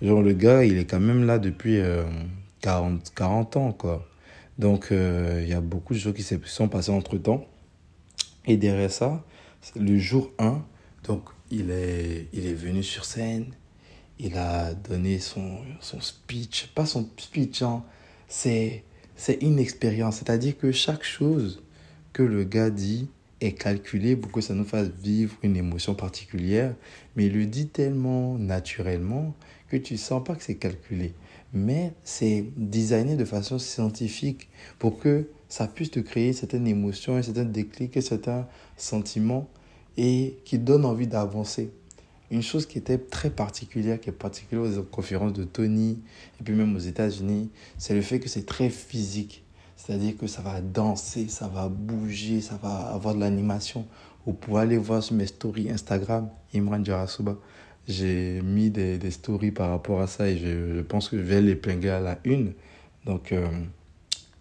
Genre, 0.02 0.22
le 0.22 0.34
gars, 0.34 0.64
il 0.64 0.78
est 0.78 0.86
quand 0.86 1.00
même 1.00 1.26
là 1.26 1.40
depuis 1.40 1.80
40, 2.62 2.94
euh, 2.94 3.12
40 3.16 3.58
ans, 3.58 3.72
quoi. 3.74 4.08
Donc, 4.58 4.90
il 4.92 5.48
y 5.48 5.54
a 5.54 5.62
beaucoup 5.62 5.94
de 5.94 6.00
choses 6.00 6.14
qui 6.14 6.24
se 6.24 6.36
sont 6.46 6.68
passées 6.68 6.92
entre 6.92 7.18
temps. 7.18 7.46
Et 8.46 8.58
derrière 8.58 8.92
ça, 8.92 9.24
le 9.76 9.98
jour 9.98 10.32
1, 10.38 10.64
donc, 11.04 11.24
il 11.50 11.72
est, 11.72 12.28
il 12.34 12.46
est 12.46 12.54
venu 12.54 12.84
sur 12.84 13.06
scène, 13.06 13.46
il 14.20 14.38
a 14.38 14.74
donné 14.74 15.20
son, 15.20 15.60
son 15.80 16.00
speech, 16.00 16.68
pas 16.76 16.86
son 16.86 17.10
speech, 17.18 17.64
hein, 17.64 17.84
c'est 18.32 18.84
une 19.42 19.60
expérience. 19.60 20.18
C'est-à-dire 20.18 20.58
que 20.58 20.72
chaque 20.72 21.04
chose 21.04 21.62
que 22.14 22.24
le 22.24 22.44
gars 22.44 22.70
dit 22.70 23.10
est 23.42 23.52
calculée 23.52 24.16
pour 24.16 24.32
que 24.32 24.40
ça 24.42 24.54
nous 24.54 24.64
fasse 24.64 24.88
vivre 25.04 25.36
une 25.44 25.58
émotion 25.58 25.96
particulière, 25.96 26.74
mais 27.16 27.26
il 27.26 27.34
le 27.34 27.46
dit 27.46 27.68
tellement 27.68 28.38
naturellement 28.38 29.36
que 29.70 29.78
tu 29.78 29.98
sens 29.98 30.24
pas 30.24 30.36
que 30.36 30.44
c'est 30.44 30.56
calculé. 30.56 31.14
Mais 31.54 31.94
c'est 32.04 32.46
designé 32.56 33.16
de 33.16 33.26
façon 33.26 33.60
scientifique 33.60 34.50
pour 34.80 35.00
que 35.00 35.28
ça 35.50 35.68
puisse 35.68 35.92
te 35.92 36.00
créer 36.00 36.32
certaines 36.32 36.68
émotions, 36.68 37.22
certains 37.22 37.44
déclics, 37.44 38.02
certains 38.02 38.48
sentiments 38.78 39.50
et 39.98 40.38
qui 40.46 40.58
donnent 40.58 40.86
envie 40.86 41.08
d'avancer 41.08 41.72
une 42.32 42.42
chose 42.42 42.66
qui 42.66 42.78
était 42.78 42.98
très 42.98 43.30
particulière, 43.30 44.00
qui 44.00 44.10
est 44.10 44.14
particulière 44.14 44.66
aux 44.80 44.84
conférences 44.84 45.34
de 45.34 45.44
Tony, 45.44 46.00
et 46.40 46.44
puis 46.44 46.54
même 46.54 46.76
aux 46.76 46.80
États-Unis, 46.80 47.50
c'est 47.78 47.94
le 47.94 48.02
fait 48.02 48.20
que 48.20 48.30
c'est 48.30 48.46
très 48.46 48.70
physique. 48.70 49.44
C'est-à-dire 49.76 50.18
que 50.18 50.28
ça 50.28 50.42
va 50.42 50.62
danser, 50.62 51.28
ça 51.28 51.48
va 51.48 51.68
bouger, 51.68 52.40
ça 52.40 52.58
va 52.62 52.94
avoir 52.94 53.16
de 53.16 53.20
l'animation. 53.20 53.86
Vous 54.26 54.34
pouvez 54.34 54.62
aller 54.62 54.78
voir 54.78 55.04
sur 55.04 55.16
mes 55.16 55.26
stories 55.26 55.70
Instagram, 55.70 56.30
Imran 56.56 56.84
Jarasuba. 56.84 57.36
J'ai 57.88 58.42
mis 58.44 58.70
des, 58.70 58.98
des, 58.98 59.12
stories 59.12 59.52
par 59.52 59.70
rapport 59.70 60.02
à 60.02 60.08
ça 60.08 60.30
et 60.30 60.38
je, 60.38 60.76
je 60.76 60.82
pense 60.82 61.10
que 61.10 61.18
je 61.18 61.24
vais 61.24 61.42
l'épingler 61.42 61.90
à 61.90 62.00
la 62.00 62.20
une. 62.24 62.54
Donc 63.06 63.32
euh, 63.32 63.50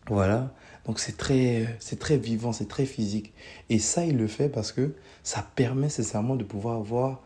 voilà. 0.06 0.54
Donc 0.84 0.98
c'est 0.98 1.16
très, 1.16 1.76
c'est 1.80 1.98
très 1.98 2.18
vivant, 2.18 2.52
c'est 2.52 2.68
très 2.68 2.84
physique. 2.84 3.32
Et 3.70 3.78
ça, 3.78 4.04
il 4.04 4.16
le 4.16 4.26
fait 4.26 4.48
parce 4.48 4.72
que 4.72 4.94
ça 5.22 5.44
permet 5.56 5.82
nécessairement 5.82 6.36
de 6.36 6.44
pouvoir 6.44 6.76
avoir 6.76 7.22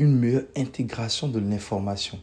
une 0.00 0.18
meilleure 0.18 0.44
intégration 0.56 1.28
de 1.28 1.38
l'information. 1.38 2.18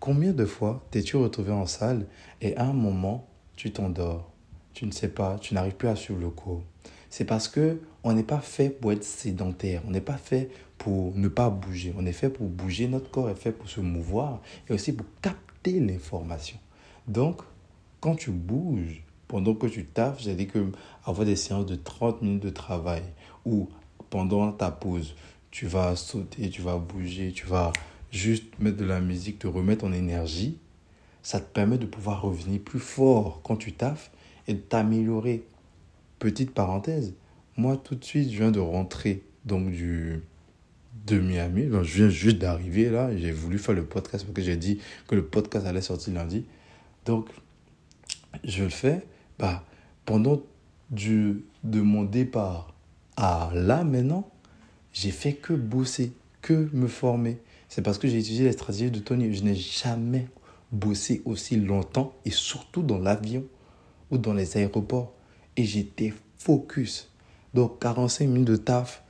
Combien 0.00 0.32
de 0.32 0.44
fois 0.44 0.84
t'es-tu 0.90 1.16
retrouvé 1.16 1.52
en 1.52 1.64
salle 1.64 2.06
et 2.40 2.56
à 2.56 2.64
un 2.64 2.72
moment, 2.72 3.28
tu 3.54 3.70
t'endors? 3.70 4.28
Tu 4.74 4.86
ne 4.86 4.90
sais 4.90 5.06
pas, 5.06 5.38
tu 5.38 5.54
n'arrives 5.54 5.76
plus 5.76 5.86
à 5.86 5.94
suivre 5.94 6.18
le 6.18 6.30
cours. 6.30 6.64
C'est 7.08 7.24
parce 7.24 7.46
que 7.46 7.80
on 8.02 8.12
n'est 8.12 8.24
pas 8.24 8.40
fait 8.40 8.70
pour 8.70 8.90
être 8.90 9.04
sédentaire, 9.04 9.82
on 9.86 9.92
n'est 9.92 10.00
pas 10.00 10.16
fait 10.16 10.50
pour 10.78 11.14
ne 11.14 11.28
pas 11.28 11.48
bouger, 11.48 11.94
on 11.96 12.04
est 12.06 12.12
fait 12.12 12.28
pour 12.28 12.48
bouger, 12.48 12.88
notre 12.88 13.08
corps 13.08 13.30
est 13.30 13.36
fait 13.36 13.52
pour 13.52 13.68
se 13.68 13.80
mouvoir 13.80 14.40
et 14.68 14.72
aussi 14.72 14.92
pour 14.92 15.06
capter 15.22 15.78
l'information. 15.78 16.58
Donc, 17.06 17.40
quand 18.00 18.16
tu 18.16 18.32
bouges, 18.32 19.04
pendant 19.28 19.54
que 19.54 19.68
tu 19.68 19.86
taffes, 19.86 20.20
j'ai 20.22 20.34
dit 20.34 20.48
que 20.48 20.72
avoir 21.04 21.24
des 21.24 21.36
séances 21.36 21.66
de 21.66 21.76
30 21.76 22.22
minutes 22.22 22.42
de 22.42 22.50
travail 22.50 23.04
ou 23.44 23.68
pendant 24.10 24.50
ta 24.50 24.70
pause, 24.70 25.14
tu 25.56 25.66
vas 25.66 25.96
sauter, 25.96 26.50
tu 26.50 26.60
vas 26.60 26.76
bouger, 26.76 27.32
tu 27.32 27.46
vas 27.46 27.72
juste 28.10 28.44
mettre 28.58 28.76
de 28.76 28.84
la 28.84 29.00
musique, 29.00 29.38
te 29.38 29.46
remettre 29.46 29.86
en 29.86 29.92
énergie, 29.92 30.58
ça 31.22 31.40
te 31.40 31.50
permet 31.50 31.78
de 31.78 31.86
pouvoir 31.86 32.20
revenir 32.20 32.60
plus 32.60 32.78
fort 32.78 33.40
quand 33.42 33.56
tu 33.56 33.72
taffes 33.72 34.10
et 34.48 34.52
de 34.52 34.58
t'améliorer. 34.58 35.46
Petite 36.18 36.50
parenthèse, 36.50 37.14
moi 37.56 37.78
tout 37.78 37.94
de 37.94 38.04
suite, 38.04 38.30
je 38.30 38.36
viens 38.36 38.50
de 38.50 38.60
rentrer 38.60 39.22
donc 39.46 39.70
du 39.70 40.20
de 41.06 41.18
Miami. 41.18 41.70
je 41.84 41.96
viens 41.96 42.10
juste 42.10 42.36
d'arriver 42.36 42.90
là. 42.90 43.16
J'ai 43.16 43.32
voulu 43.32 43.58
faire 43.58 43.74
le 43.74 43.86
podcast 43.86 44.26
parce 44.26 44.36
que 44.36 44.42
j'ai 44.42 44.58
dit 44.58 44.78
que 45.08 45.14
le 45.14 45.24
podcast 45.24 45.64
allait 45.64 45.80
sortir 45.80 46.12
lundi. 46.12 46.44
Donc, 47.06 47.30
je 48.44 48.64
le 48.64 48.68
fais. 48.68 49.06
Bah, 49.38 49.64
pendant 50.04 50.42
du, 50.90 51.44
de 51.64 51.80
mon 51.80 52.04
départ 52.04 52.74
à 53.16 53.50
là 53.54 53.84
maintenant, 53.84 54.30
j'ai 54.96 55.10
fait 55.10 55.34
que 55.34 55.52
bosser, 55.52 56.12
que 56.40 56.70
me 56.72 56.88
former. 56.88 57.36
C'est 57.68 57.82
parce 57.82 57.98
que 57.98 58.08
j'ai 58.08 58.18
utilisé 58.18 58.44
les 58.44 58.52
stratégies 58.52 58.90
de 58.90 58.98
Tony. 58.98 59.34
Je 59.34 59.44
n'ai 59.44 59.54
jamais 59.54 60.26
bossé 60.72 61.20
aussi 61.26 61.56
longtemps 61.56 62.14
et 62.24 62.30
surtout 62.30 62.82
dans 62.82 62.98
l'avion 62.98 63.44
ou 64.10 64.16
dans 64.16 64.32
les 64.32 64.56
aéroports. 64.56 65.12
Et 65.58 65.64
j'étais 65.64 66.14
focus. 66.38 67.10
Donc 67.52 67.78
45 67.80 68.26
minutes 68.26 68.48
de 68.48 68.56
taf. 68.56 69.02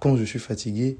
Quand 0.00 0.16
je 0.16 0.24
suis 0.24 0.38
fatigué, 0.38 0.96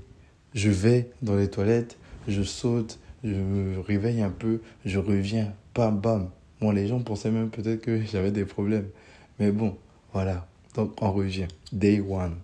je 0.53 0.69
vais 0.69 1.11
dans 1.23 1.35
les 1.35 1.49
toilettes, 1.49 1.97
je 2.29 2.43
saute, 2.43 2.99
je 3.25 3.35
me 3.35 3.81
réveille 3.81 4.21
un 4.21 4.31
peu, 4.31 4.61
je 4.85 4.99
reviens, 4.99 5.55
bam 5.75 5.99
bam. 5.99 6.29
Bon, 6.61 6.71
les 6.71 6.87
gens 6.87 7.01
pensaient 7.01 7.31
même 7.31 7.49
peut-être 7.49 7.81
que 7.81 8.03
j'avais 8.13 8.31
des 8.31 8.45
problèmes. 8.45 8.91
Mais 9.39 9.53
bon, 9.53 9.79
voilà. 10.13 10.47
Donc 10.75 11.03
on 11.03 11.13
revient. 11.13 11.49
Day 11.73 12.01
one. 12.01 12.37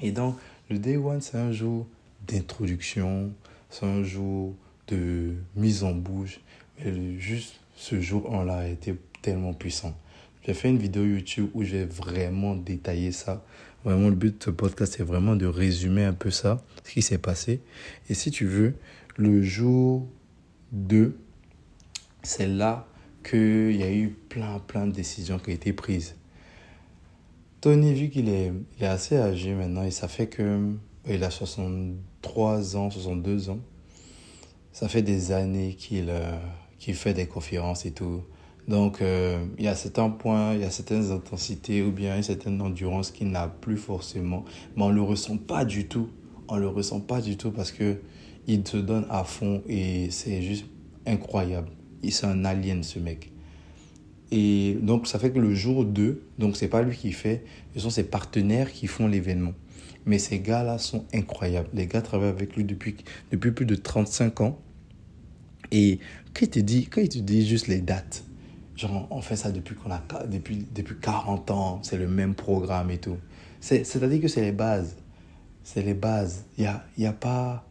Et 0.00 0.12
donc, 0.12 0.36
le 0.70 0.78
day 0.78 0.96
one, 0.96 1.20
c'est 1.20 1.38
un 1.38 1.52
jour 1.52 1.86
d'introduction, 2.26 3.32
c'est 3.70 3.86
un 3.86 4.02
jour 4.02 4.54
de 4.88 5.34
mise 5.56 5.82
en 5.84 5.92
bouche. 5.92 6.40
Mais 6.78 7.18
juste 7.18 7.54
ce 7.76 8.00
jour-là 8.00 8.58
a 8.58 8.66
été 8.66 8.94
tellement 9.22 9.54
puissant. 9.54 9.96
J'ai 10.44 10.54
fait 10.54 10.68
une 10.68 10.78
vidéo 10.78 11.04
YouTube 11.04 11.50
où 11.54 11.62
j'ai 11.62 11.84
vraiment 11.84 12.54
détaillé 12.54 13.12
ça. 13.12 13.44
Vraiment, 13.84 14.08
le 14.08 14.14
but 14.14 14.38
de 14.38 14.44
ce 14.44 14.50
podcast, 14.50 14.94
c'est 14.96 15.02
vraiment 15.02 15.36
de 15.36 15.46
résumer 15.46 16.04
un 16.04 16.12
peu 16.12 16.30
ça, 16.30 16.62
ce 16.84 16.92
qui 16.92 17.02
s'est 17.02 17.18
passé. 17.18 17.60
Et 18.08 18.14
si 18.14 18.30
tu 18.30 18.46
veux, 18.46 18.74
le 19.16 19.42
jour 19.42 20.06
2, 20.72 21.16
c'est 22.22 22.46
là 22.46 22.86
qu'il 23.28 23.76
y 23.76 23.82
a 23.82 23.92
eu 23.92 24.08
plein, 24.08 24.58
plein 24.58 24.86
de 24.86 24.92
décisions 24.92 25.38
qui 25.38 25.50
ont 25.50 25.54
été 25.54 25.72
prises. 25.72 26.14
Tony, 27.60 27.92
vu 27.92 28.08
qu'il 28.08 28.28
est, 28.28 28.52
assez 28.80 29.16
âgé 29.16 29.52
maintenant, 29.52 29.82
et 29.82 29.90
ça 29.90 30.06
fait 30.06 30.28
que 30.28 30.74
il 31.08 31.24
a 31.24 31.30
63 31.30 32.76
ans, 32.76 32.90
62 32.90 33.50
ans. 33.50 33.58
Ça 34.72 34.88
fait 34.88 35.02
des 35.02 35.32
années 35.32 35.74
qu'il 35.74 36.08
euh, 36.10 36.38
qu'il 36.78 36.94
fait 36.94 37.14
des 37.14 37.26
conférences 37.26 37.84
et 37.84 37.90
tout. 37.90 38.22
Donc, 38.68 39.00
euh, 39.00 39.44
il 39.58 39.64
y 39.64 39.68
a 39.68 39.74
certains 39.74 40.10
points, 40.10 40.54
il 40.54 40.60
y 40.60 40.64
a 40.64 40.70
certaines 40.70 41.10
intensités 41.10 41.82
ou 41.82 41.90
bien 41.90 42.16
une 42.16 42.22
certaine 42.22 42.60
endurance 42.60 43.10
qu'il 43.10 43.30
n'a 43.30 43.48
plus 43.48 43.78
forcément. 43.78 44.44
Mais 44.76 44.82
on 44.84 44.90
ne 44.90 44.94
le 44.94 45.02
ressent 45.02 45.38
pas 45.38 45.64
du 45.64 45.88
tout. 45.88 46.10
On 46.48 46.56
ne 46.56 46.60
le 46.60 46.68
ressent 46.68 47.00
pas 47.00 47.20
du 47.20 47.36
tout 47.36 47.50
parce 47.50 47.72
que 47.72 47.96
il 48.46 48.66
se 48.66 48.76
donne 48.76 49.06
à 49.10 49.24
fond 49.24 49.62
et 49.68 50.10
c'est 50.10 50.42
juste 50.42 50.66
incroyable. 51.06 51.70
Il 52.02 52.12
C'est 52.12 52.26
un 52.26 52.82
ce 52.82 52.98
mec. 52.98 53.32
Et 54.30 54.78
donc, 54.82 55.06
ça 55.06 55.18
fait 55.18 55.30
que 55.30 55.38
le 55.38 55.54
jour 55.54 55.84
2, 55.84 56.22
donc 56.38 56.56
c'est 56.56 56.68
pas 56.68 56.82
lui 56.82 56.96
qui 56.96 57.12
fait, 57.12 57.44
ce 57.74 57.80
sont 57.80 57.90
ses 57.90 58.04
partenaires 58.04 58.70
qui 58.72 58.86
font 58.86 59.08
l'événement. 59.08 59.54
Mais 60.06 60.18
ces 60.18 60.40
gars-là 60.40 60.78
sont 60.78 61.04
incroyables. 61.14 61.68
Les 61.72 61.86
gars 61.86 62.02
travaillent 62.02 62.28
avec 62.30 62.56
lui 62.56 62.64
depuis, 62.64 62.96
depuis 63.30 63.52
plus 63.52 63.66
de 63.66 63.74
35 63.74 64.40
ans. 64.40 64.58
Et 65.70 65.98
quand 66.34 66.46
il 66.46 66.50
te 66.50 66.58
dit, 66.60 66.86
quand 66.86 67.00
il 67.00 67.08
te 67.08 67.18
dit 67.18 67.46
juste 67.46 67.66
les 67.66 67.80
dates, 67.80 68.24
genre 68.76 69.06
on 69.10 69.20
fait 69.20 69.36
ça 69.36 69.50
depuis 69.50 69.74
qu'on 69.74 69.90
a 69.90 70.02
depuis, 70.26 70.66
depuis 70.74 70.96
40 71.00 71.50
ans, 71.50 71.80
c'est 71.82 71.98
le 71.98 72.08
même 72.08 72.34
programme 72.34 72.90
et 72.90 72.98
tout. 72.98 73.16
C'est-à-dire 73.60 74.20
que 74.20 74.28
c'est 74.28 74.42
les 74.42 74.52
bases. 74.52 74.96
C'est 75.64 75.82
les 75.82 75.94
bases. 75.94 76.44
Il 76.56 76.62
n'y 76.62 76.66
a, 76.68 76.84
y 76.96 77.06
a 77.06 77.12
pas 77.12 77.67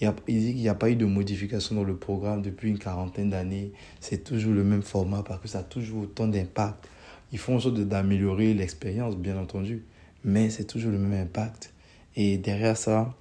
il, 0.00 0.12
dit 0.40 0.52
qu'il 0.52 0.62
n'y 0.62 0.68
a 0.68 0.74
pas 0.74 0.90
eu 0.90 0.96
de 0.96 1.04
modification 1.04 1.74
dans 1.74 1.84
le 1.84 1.96
programme 1.96 2.42
depuis 2.42 2.70
une 2.70 2.78
quarantaine 2.78 3.30
d'années. 3.30 3.72
C'est 4.00 4.24
toujours 4.24 4.54
le 4.54 4.64
même 4.64 4.82
format 4.82 5.22
parce 5.22 5.40
que 5.40 5.48
ça 5.48 5.58
a 5.58 5.62
toujours 5.62 6.04
autant 6.04 6.26
d'impact. 6.26 6.88
Ils 7.32 7.38
font 7.38 7.56
en 7.56 7.60
sorte 7.60 7.78
d'améliorer 7.80 8.54
l'expérience, 8.54 9.16
bien 9.16 9.38
entendu, 9.38 9.84
mais 10.24 10.50
c'est 10.50 10.64
toujours 10.64 10.90
le 10.90 10.98
même 10.98 11.20
impact. 11.20 11.72
Et 12.16 12.38
derrière 12.38 12.76
ça, 12.76 13.14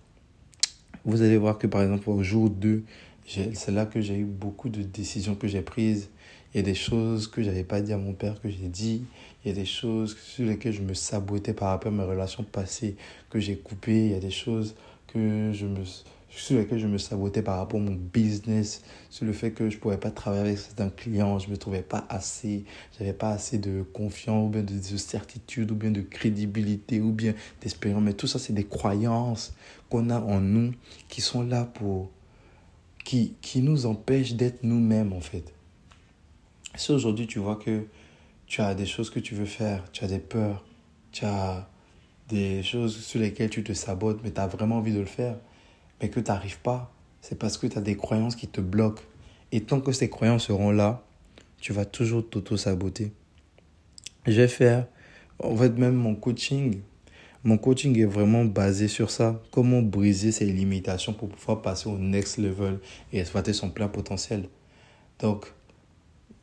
vous 1.06 1.22
allez 1.22 1.38
voir 1.38 1.58
que 1.58 1.68
par 1.68 1.82
exemple 1.82 2.10
au 2.10 2.24
jour 2.24 2.50
2, 2.50 2.84
c'est 3.28 3.72
là 3.72 3.86
que 3.86 4.02
j'ai 4.02 4.18
eu 4.18 4.26
beaucoup 4.26 4.70
de 4.70 4.82
décisions 4.82 5.36
que 5.36 5.48
j'ai 5.48 5.62
prises. 5.62 6.10
Il 6.54 6.58
y 6.58 6.60
a 6.62 6.64
des 6.64 6.74
choses 6.74 7.28
que 7.28 7.44
je 7.44 7.50
n'avais 7.50 7.64
pas 7.64 7.80
dit 7.82 7.94
à 7.94 7.98
mon 7.98 8.14
père 8.14 8.42
que 8.42 8.50
j'ai 8.50 8.68
dit. 8.68 9.04
Il 9.44 9.50
y 9.50 9.52
a 9.52 9.56
des 9.56 9.66
choses 9.66 10.18
sur 10.18 10.46
lesquelles 10.48 10.74
je 10.74 10.82
me 10.82 10.96
sabotais 10.96 11.54
par 11.54 11.70
rapport 11.70 11.92
à 11.92 11.96
mes 11.96 12.04
relations 12.04 12.44
passées 12.44 12.96
que 13.30 13.40
j'ai 13.40 13.56
coupées. 13.56 14.06
Il 14.06 14.12
y 14.12 14.16
a 14.16 14.20
des 14.20 14.32
choses 14.32 14.76
que 15.08 15.52
je 15.54 15.68
me 15.68 15.84
sur 16.30 16.58
lesquels 16.58 16.80
je 16.80 16.88
me 16.88 16.98
sabotais 16.98 17.42
par 17.42 17.58
rapport 17.58 17.80
à 17.80 17.84
mon 17.84 17.96
business, 17.96 18.84
sur 19.10 19.26
le 19.26 19.34
fait 19.34 19.52
que 19.52 19.70
je 19.70 19.76
ne 19.76 19.82
pouvais 19.82 19.98
pas 19.98 20.12
travailler 20.12 20.44
avec 20.44 20.58
certains 20.58 20.90
clients, 20.90 21.40
je 21.40 21.48
ne 21.48 21.52
me 21.52 21.58
trouvais 21.58 21.82
pas 21.82 22.06
assez, 22.10 22.66
j'avais 22.98 23.14
pas 23.14 23.32
assez 23.32 23.58
de 23.58 23.82
confiance, 23.82 24.48
ou 24.48 24.50
bien 24.50 24.64
de, 24.64 24.98
certitude, 24.98 25.72
ou 25.72 25.76
bien 25.76 25.92
de 25.92 26.02
crédibilité, 26.02 27.02
ou 27.02 27.12
bien 27.12 27.34
d'espérance. 27.62 28.04
Mais 28.04 28.14
tout 28.14 28.28
ça, 28.28 28.40
c'est 28.40 28.54
des 28.54 28.66
croyances 28.66 29.54
qu'on 29.90 30.10
a 30.10 30.20
en 30.20 30.40
nous 30.40 30.74
qui 31.08 31.22
sont 31.22 31.44
là 31.44 31.66
pour. 31.66 32.12
qui, 33.04 33.34
qui 33.42 33.62
nous 33.62 33.86
empêchent 33.86 34.34
d'être 34.34 34.64
nous-mêmes, 34.64 35.14
en 35.14 35.22
fait. 35.22 35.54
Si 36.76 36.92
aujourd'hui 36.92 37.26
tu 37.26 37.40
vois 37.40 37.56
que 37.56 37.88
tu 38.46 38.62
as 38.62 38.76
des 38.76 38.86
choses 38.86 39.10
que 39.10 39.20
tu 39.20 39.36
veux 39.36 39.46
faire, 39.46 39.92
tu 39.92 40.04
as 40.04 40.08
des 40.08 40.20
peurs, 40.20 40.64
tu 41.12 41.26
as 41.26 41.68
des 42.30 42.62
choses 42.64 42.98
sur 42.98 43.20
lesquelles 43.20 43.50
tu 43.50 43.64
te 43.64 43.74
sabotes, 43.74 44.20
mais 44.24 44.32
tu 44.32 44.40
as 44.40 44.48
vraiment 44.48 44.78
envie 44.78 44.94
de 44.94 45.00
le 45.00 45.06
faire, 45.06 45.36
mais 46.02 46.10
que 46.10 46.20
tu 46.20 46.32
n'arrives 46.32 46.60
pas, 46.60 46.94
c'est 47.22 47.38
parce 47.38 47.58
que 47.58 47.68
tu 47.68 47.78
as 47.78 47.82
des 47.82 47.96
croyances 47.96 48.36
qui 48.36 48.48
te 48.48 48.62
bloquent. 48.62 49.04
Et 49.52 49.62
tant 49.62 49.82
que 49.82 49.92
ces 49.92 50.10
croyances 50.10 50.46
seront 50.46 50.72
là, 50.72 51.04
tu 51.60 51.74
vas 51.74 51.86
toujours 51.86 52.28
t'auto-saboter. 52.30 53.12
Je 54.26 54.34
vais 54.34 54.48
faire, 54.48 54.88
en 55.40 55.56
fait, 55.56 55.78
même 55.78 55.96
mon 55.96 56.16
coaching, 56.16 56.82
mon 57.44 57.58
coaching 57.58 57.98
est 57.98 58.06
vraiment 58.06 58.44
basé 58.44 58.88
sur 58.88 59.12
ça. 59.12 59.42
Comment 59.52 59.82
briser 59.82 60.32
ses 60.32 60.46
limitations 60.46 61.14
pour 61.14 61.30
pouvoir 61.30 61.62
passer 61.62 61.88
au 61.88 61.98
next 61.98 62.38
level 62.38 62.80
et 63.14 63.20
exploiter 63.20 63.54
son 63.54 63.70
plein 63.70 63.88
potentiel. 63.88 64.50
Donc, 65.20 65.54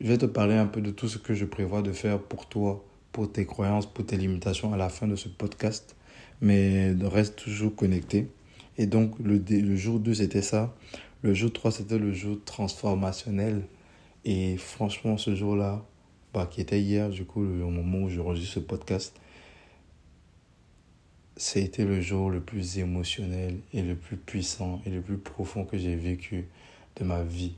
je 0.01 0.07
vais 0.07 0.17
te 0.17 0.25
parler 0.25 0.55
un 0.55 0.65
peu 0.65 0.81
de 0.81 0.91
tout 0.91 1.07
ce 1.07 1.17
que 1.17 1.33
je 1.33 1.45
prévois 1.45 1.81
de 1.81 1.91
faire 1.91 2.19
pour 2.19 2.47
toi, 2.47 2.83
pour 3.11 3.31
tes 3.31 3.45
croyances, 3.45 3.85
pour 3.85 4.05
tes 4.05 4.17
limitations 4.17 4.73
à 4.73 4.77
la 4.77 4.89
fin 4.89 5.07
de 5.07 5.15
ce 5.15 5.27
podcast. 5.27 5.95
Mais 6.41 6.95
reste 7.01 7.35
toujours 7.35 7.75
connecté. 7.75 8.27
Et 8.77 8.85
donc, 8.85 9.17
le, 9.19 9.37
le 9.37 9.75
jour 9.75 9.99
2, 9.99 10.15
c'était 10.15 10.41
ça. 10.41 10.75
Le 11.21 11.33
jour 11.33 11.51
3, 11.51 11.71
c'était 11.71 11.97
le 11.97 12.13
jour 12.13 12.37
transformationnel. 12.45 13.63
Et 14.25 14.57
franchement, 14.57 15.17
ce 15.17 15.35
jour-là, 15.35 15.83
bah, 16.33 16.47
qui 16.49 16.61
était 16.61 16.81
hier, 16.81 17.09
du 17.09 17.25
coup, 17.25 17.41
au 17.41 17.69
moment 17.69 18.03
où 18.03 18.09
je 18.09 18.19
registre 18.19 18.55
ce 18.55 18.59
podcast, 18.59 19.19
c'était 21.37 21.85
le 21.85 22.01
jour 22.01 22.29
le 22.29 22.41
plus 22.41 22.79
émotionnel 22.79 23.59
et 23.73 23.81
le 23.81 23.95
plus 23.95 24.17
puissant 24.17 24.81
et 24.85 24.89
le 24.89 25.01
plus 25.01 25.17
profond 25.17 25.65
que 25.65 25.77
j'ai 25.77 25.95
vécu 25.95 26.47
de 26.95 27.03
ma 27.03 27.23
vie. 27.23 27.55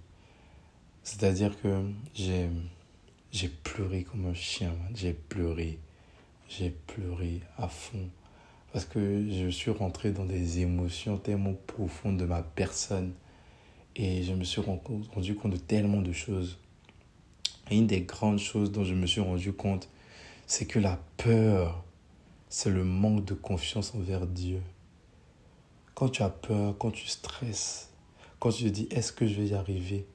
C'est-à-dire 1.04 1.60
que 1.62 1.82
j'ai, 2.14 2.50
j'ai 3.32 3.48
pleuré 3.48 4.04
comme 4.04 4.26
un 4.26 4.34
chien, 4.34 4.74
j'ai 4.94 5.14
pleuré, 5.14 5.80
j'ai 6.50 6.72
pleuré 6.88 7.42
à 7.58 7.68
fond 7.68 8.10
parce 8.72 8.86
que 8.86 9.28
je 9.30 9.50
suis 9.50 9.72
rentré 9.72 10.12
dans 10.12 10.26
des 10.26 10.60
émotions 10.60 11.18
tellement 11.18 11.56
profondes 11.68 12.18
de 12.18 12.26
ma 12.26 12.44
personne 12.44 13.14
et 13.96 14.24
je 14.24 14.34
me 14.34 14.44
suis 14.44 14.62
rendu 14.62 15.36
compte 15.36 15.52
de 15.52 15.58
tellement 15.58 16.02
de 16.02 16.12
choses. 16.12 16.58
Une 17.72 17.88
des 17.88 18.02
grandes 18.02 18.40
choses 18.40 18.72
dont 18.72 18.84
je 18.84 18.94
me 18.94 19.06
suis 19.06 19.22
rendu 19.22 19.54
compte, 19.54 19.90
c'est 20.48 20.66
que 20.66 20.80
la 20.80 21.00
peur, 21.18 21.84
c'est 22.48 22.70
le 22.70 22.84
manque 22.84 23.26
de 23.26 23.34
confiance 23.34 23.94
envers 23.96 24.26
Dieu. 24.26 24.62
Quand 25.96 26.10
tu 26.10 26.24
as 26.24 26.30
peur, 26.30 26.76
quand 26.78 26.92
tu 26.92 27.08
stresses, 27.08 27.90
quand 28.40 28.52
tu 28.52 28.64
te 28.64 28.70
dis 28.70 28.88
est-ce 28.92 29.12
que 29.12 29.28
je 29.28 29.42
vais 29.42 29.48
y 29.48 29.54
arriver, 29.54 30.06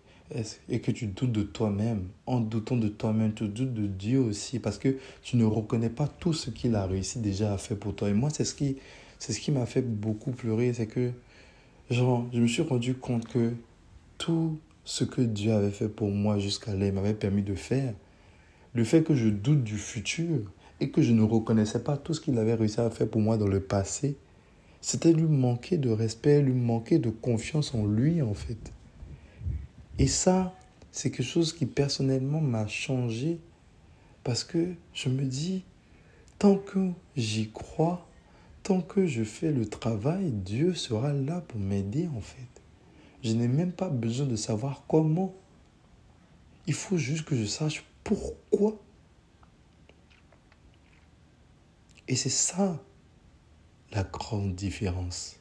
et 0.68 0.80
que 0.80 0.90
tu 0.90 1.06
doutes 1.06 1.32
de 1.32 1.42
toi-même, 1.42 2.08
en 2.26 2.40
doutant 2.40 2.76
de 2.76 2.88
toi-même, 2.88 3.34
tu 3.34 3.46
doutes 3.46 3.74
de 3.74 3.86
Dieu 3.86 4.20
aussi, 4.20 4.58
parce 4.58 4.78
que 4.78 4.96
tu 5.22 5.36
ne 5.36 5.44
reconnais 5.44 5.90
pas 5.90 6.08
tout 6.08 6.32
ce 6.32 6.50
qu'il 6.50 6.74
a 6.76 6.86
réussi 6.86 7.18
déjà 7.20 7.52
à 7.52 7.58
faire 7.58 7.76
pour 7.76 7.94
toi. 7.94 8.08
Et 8.08 8.14
moi, 8.14 8.30
c'est 8.30 8.44
ce 8.44 8.54
qui, 8.54 8.76
c'est 9.18 9.32
ce 9.32 9.40
qui 9.40 9.52
m'a 9.52 9.66
fait 9.66 9.82
beaucoup 9.82 10.32
pleurer, 10.32 10.72
c'est 10.72 10.86
que 10.86 11.12
genre, 11.90 12.26
je 12.32 12.40
me 12.40 12.46
suis 12.46 12.62
rendu 12.62 12.94
compte 12.94 13.26
que 13.28 13.52
tout 14.18 14.58
ce 14.84 15.04
que 15.04 15.20
Dieu 15.20 15.52
avait 15.52 15.70
fait 15.70 15.88
pour 15.88 16.10
moi 16.10 16.38
jusqu'à 16.38 16.74
là, 16.74 16.86
il 16.86 16.92
m'avait 16.92 17.14
permis 17.14 17.42
de 17.42 17.54
faire. 17.54 17.94
Le 18.74 18.84
fait 18.84 19.02
que 19.02 19.14
je 19.14 19.28
doute 19.28 19.62
du 19.62 19.78
futur 19.78 20.50
et 20.80 20.90
que 20.90 21.00
je 21.02 21.12
ne 21.12 21.22
reconnaissais 21.22 21.82
pas 21.82 21.96
tout 21.96 22.14
ce 22.14 22.20
qu'il 22.20 22.38
avait 22.38 22.54
réussi 22.54 22.80
à 22.80 22.90
faire 22.90 23.08
pour 23.08 23.20
moi 23.20 23.36
dans 23.36 23.46
le 23.46 23.60
passé, 23.60 24.16
c'était 24.80 25.12
lui 25.12 25.24
manquer 25.24 25.78
de 25.78 25.90
respect, 25.90 26.42
lui 26.42 26.52
manquer 26.52 26.98
de 26.98 27.08
confiance 27.08 27.74
en 27.74 27.86
lui, 27.86 28.20
en 28.20 28.34
fait. 28.34 28.73
Et 29.98 30.06
ça, 30.06 30.54
c'est 30.90 31.10
quelque 31.10 31.26
chose 31.26 31.52
qui 31.52 31.66
personnellement 31.66 32.40
m'a 32.40 32.66
changé 32.66 33.38
parce 34.24 34.42
que 34.42 34.74
je 34.92 35.08
me 35.08 35.24
dis, 35.24 35.64
tant 36.38 36.56
que 36.56 36.90
j'y 37.16 37.50
crois, 37.50 38.08
tant 38.62 38.80
que 38.80 39.06
je 39.06 39.22
fais 39.22 39.52
le 39.52 39.68
travail, 39.68 40.32
Dieu 40.32 40.74
sera 40.74 41.12
là 41.12 41.42
pour 41.42 41.60
m'aider 41.60 42.08
en 42.16 42.20
fait. 42.20 42.48
Je 43.22 43.32
n'ai 43.32 43.48
même 43.48 43.72
pas 43.72 43.88
besoin 43.88 44.26
de 44.26 44.36
savoir 44.36 44.84
comment. 44.88 45.34
Il 46.66 46.74
faut 46.74 46.98
juste 46.98 47.24
que 47.24 47.36
je 47.36 47.44
sache 47.44 47.84
pourquoi. 48.02 48.80
Et 52.08 52.16
c'est 52.16 52.28
ça 52.28 52.82
la 53.92 54.02
grande 54.02 54.54
différence. 54.54 55.36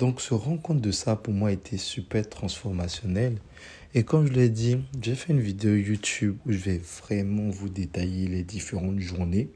Donc 0.00 0.22
se 0.22 0.32
rendre 0.32 0.62
compte 0.62 0.80
de 0.80 0.92
ça 0.92 1.14
pour 1.14 1.34
moi 1.34 1.52
été 1.52 1.76
super 1.76 2.26
transformationnel. 2.26 3.36
Et 3.92 4.02
comme 4.02 4.26
je 4.26 4.32
l'ai 4.32 4.48
dit, 4.48 4.78
j'ai 5.02 5.14
fait 5.14 5.34
une 5.34 5.42
vidéo 5.42 5.76
YouTube 5.76 6.38
où 6.46 6.52
je 6.52 6.56
vais 6.56 6.78
vraiment 6.78 7.50
vous 7.50 7.68
détailler 7.68 8.26
les 8.26 8.42
différentes 8.42 8.98
journées. 8.98 9.50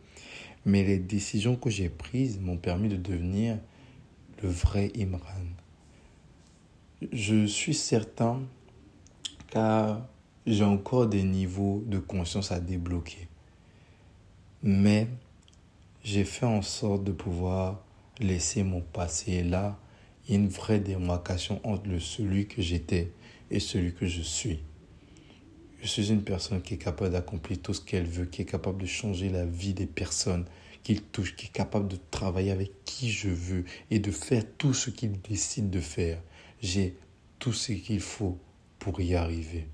Mais 0.66 0.84
les 0.84 0.98
décisions 0.98 1.56
que 1.56 1.70
j'ai 1.70 1.88
prises 1.88 2.38
m'ont 2.38 2.58
permis 2.58 2.90
de 2.90 2.96
devenir 2.96 3.56
le 4.42 4.50
vrai 4.50 4.92
Imran. 4.98 5.46
Je 7.10 7.46
suis 7.46 7.72
certain 7.72 8.42
car 9.48 10.06
j'ai 10.46 10.64
encore 10.64 11.06
des 11.06 11.22
niveaux 11.22 11.82
de 11.86 11.98
conscience 11.98 12.52
à 12.52 12.60
débloquer. 12.60 13.28
Mais 14.62 15.08
j'ai 16.02 16.24
fait 16.24 16.44
en 16.44 16.60
sorte 16.60 17.02
de 17.02 17.12
pouvoir 17.12 17.82
laisser 18.20 18.62
mon 18.62 18.82
passé 18.82 19.42
là 19.42 19.78
il 20.26 20.34
y 20.34 20.36
a 20.36 20.40
une 20.40 20.48
vraie 20.48 20.80
démarcation 20.80 21.60
entre 21.64 21.98
celui 21.98 22.46
que 22.46 22.62
j'étais 22.62 23.12
et 23.50 23.60
celui 23.60 23.92
que 23.94 24.06
je 24.06 24.22
suis. 24.22 24.60
Je 25.80 25.86
suis 25.86 26.10
une 26.10 26.22
personne 26.22 26.62
qui 26.62 26.74
est 26.74 26.78
capable 26.78 27.12
d'accomplir 27.12 27.60
tout 27.60 27.74
ce 27.74 27.80
qu'elle 27.82 28.06
veut, 28.06 28.24
qui 28.24 28.42
est 28.42 28.46
capable 28.46 28.80
de 28.80 28.86
changer 28.86 29.28
la 29.28 29.44
vie 29.44 29.74
des 29.74 29.86
personnes 29.86 30.46
qu'il 30.82 31.02
touche, 31.02 31.36
qui 31.36 31.46
est 31.46 31.52
capable 31.52 31.88
de 31.88 31.98
travailler 32.10 32.52
avec 32.52 32.84
qui 32.84 33.10
je 33.10 33.28
veux 33.28 33.64
et 33.90 33.98
de 33.98 34.10
faire 34.10 34.44
tout 34.56 34.72
ce 34.72 34.90
qu'il 34.90 35.20
décide 35.20 35.68
de 35.68 35.80
faire. 35.80 36.22
J'ai 36.62 36.96
tout 37.38 37.52
ce 37.52 37.72
qu'il 37.72 38.00
faut 38.00 38.38
pour 38.78 39.00
y 39.00 39.14
arriver. 39.14 39.68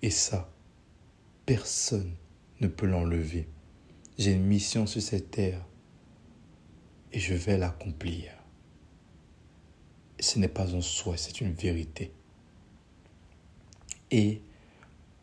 Et 0.00 0.10
ça, 0.10 0.50
personne 1.44 2.14
ne 2.60 2.68
peut 2.68 2.86
l'enlever. 2.86 3.48
J'ai 4.18 4.32
une 4.32 4.46
mission 4.46 4.86
sur 4.86 5.02
cette 5.02 5.30
terre 5.30 5.64
et 7.12 7.20
je 7.20 7.34
vais 7.34 7.58
l'accomplir. 7.58 8.41
Ce 10.22 10.38
n'est 10.38 10.46
pas 10.46 10.72
un 10.72 10.80
souhait, 10.80 11.16
c'est 11.16 11.40
une 11.40 11.52
vérité. 11.52 12.12
Et 14.12 14.40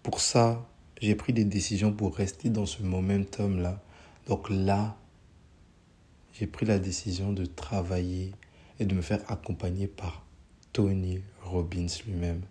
pour 0.04 0.20
ça, 0.20 0.68
j'ai 1.02 1.16
pris 1.16 1.32
des 1.32 1.46
décisions 1.46 1.94
pour 1.94 2.14
rester 2.14 2.50
dans 2.50 2.66
ce 2.66 2.84
momentum-là. 2.84 3.82
Donc 4.28 4.50
là, 4.50 4.98
j'ai 6.34 6.48
pris 6.48 6.66
la 6.66 6.80
décision 6.80 7.32
de 7.32 7.46
travailler 7.46 8.34
et 8.78 8.86
de 8.86 8.94
me 8.94 9.02
faire 9.02 9.22
accompagner 9.32 9.88
par 9.88 10.26
Tony 10.74 11.22
Robbins 11.44 11.88
lui-même. 12.06 12.42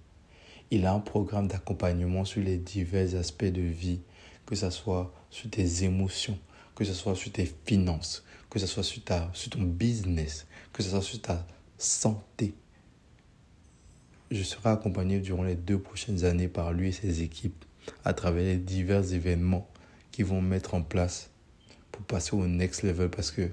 Il 0.70 0.86
a 0.86 0.94
un 0.94 1.00
programme 1.00 1.48
d'accompagnement 1.48 2.24
sur 2.24 2.40
les 2.40 2.56
divers 2.56 3.14
aspects 3.14 3.44
de 3.44 3.60
vie, 3.60 4.00
que 4.46 4.54
ce 4.54 4.70
soit 4.70 5.12
sur 5.28 5.50
tes 5.50 5.84
émotions, 5.84 6.38
que 6.74 6.86
ce 6.86 6.94
soit 6.94 7.14
sur 7.14 7.30
tes 7.30 7.52
finances, 7.66 8.24
que 8.48 8.58
ce 8.58 8.66
soit 8.66 8.84
sur, 8.84 9.04
ta, 9.04 9.28
sur 9.34 9.50
ton 9.50 9.64
business, 9.64 10.46
que 10.72 10.82
ce 10.82 10.88
soit 10.88 11.02
sur 11.02 11.20
ta 11.20 11.46
santé. 11.78 12.54
Je 14.30 14.42
serai 14.42 14.70
accompagné 14.70 15.20
durant 15.20 15.44
les 15.44 15.54
deux 15.54 15.78
prochaines 15.78 16.24
années 16.24 16.48
par 16.48 16.72
lui 16.72 16.88
et 16.88 16.92
ses 16.92 17.22
équipes 17.22 17.64
à 18.04 18.12
travers 18.12 18.44
les 18.44 18.58
divers 18.58 19.14
événements 19.14 19.68
qu'ils 20.10 20.26
vont 20.26 20.42
mettre 20.42 20.74
en 20.74 20.82
place 20.82 21.30
pour 21.92 22.02
passer 22.02 22.36
au 22.36 22.46
next 22.46 22.82
level 22.82 23.08
parce 23.08 23.30
que 23.30 23.48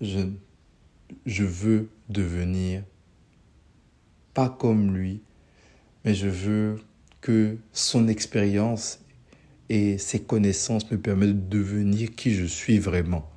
je, 0.00 0.20
je 1.26 1.44
veux 1.44 1.90
devenir 2.08 2.82
pas 4.32 4.48
comme 4.48 4.96
lui, 4.96 5.20
mais 6.04 6.14
je 6.14 6.28
veux 6.28 6.80
que 7.20 7.58
son 7.72 8.08
expérience 8.08 9.00
et 9.68 9.98
ses 9.98 10.22
connaissances 10.22 10.90
me 10.90 10.98
permettent 10.98 11.48
de 11.48 11.58
devenir 11.58 12.14
qui 12.14 12.34
je 12.34 12.44
suis 12.44 12.78
vraiment 12.78 13.30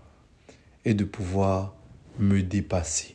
et 0.86 0.94
de 0.94 1.04
pouvoir 1.04 1.76
me 2.18 2.42
dépasser 2.42 3.15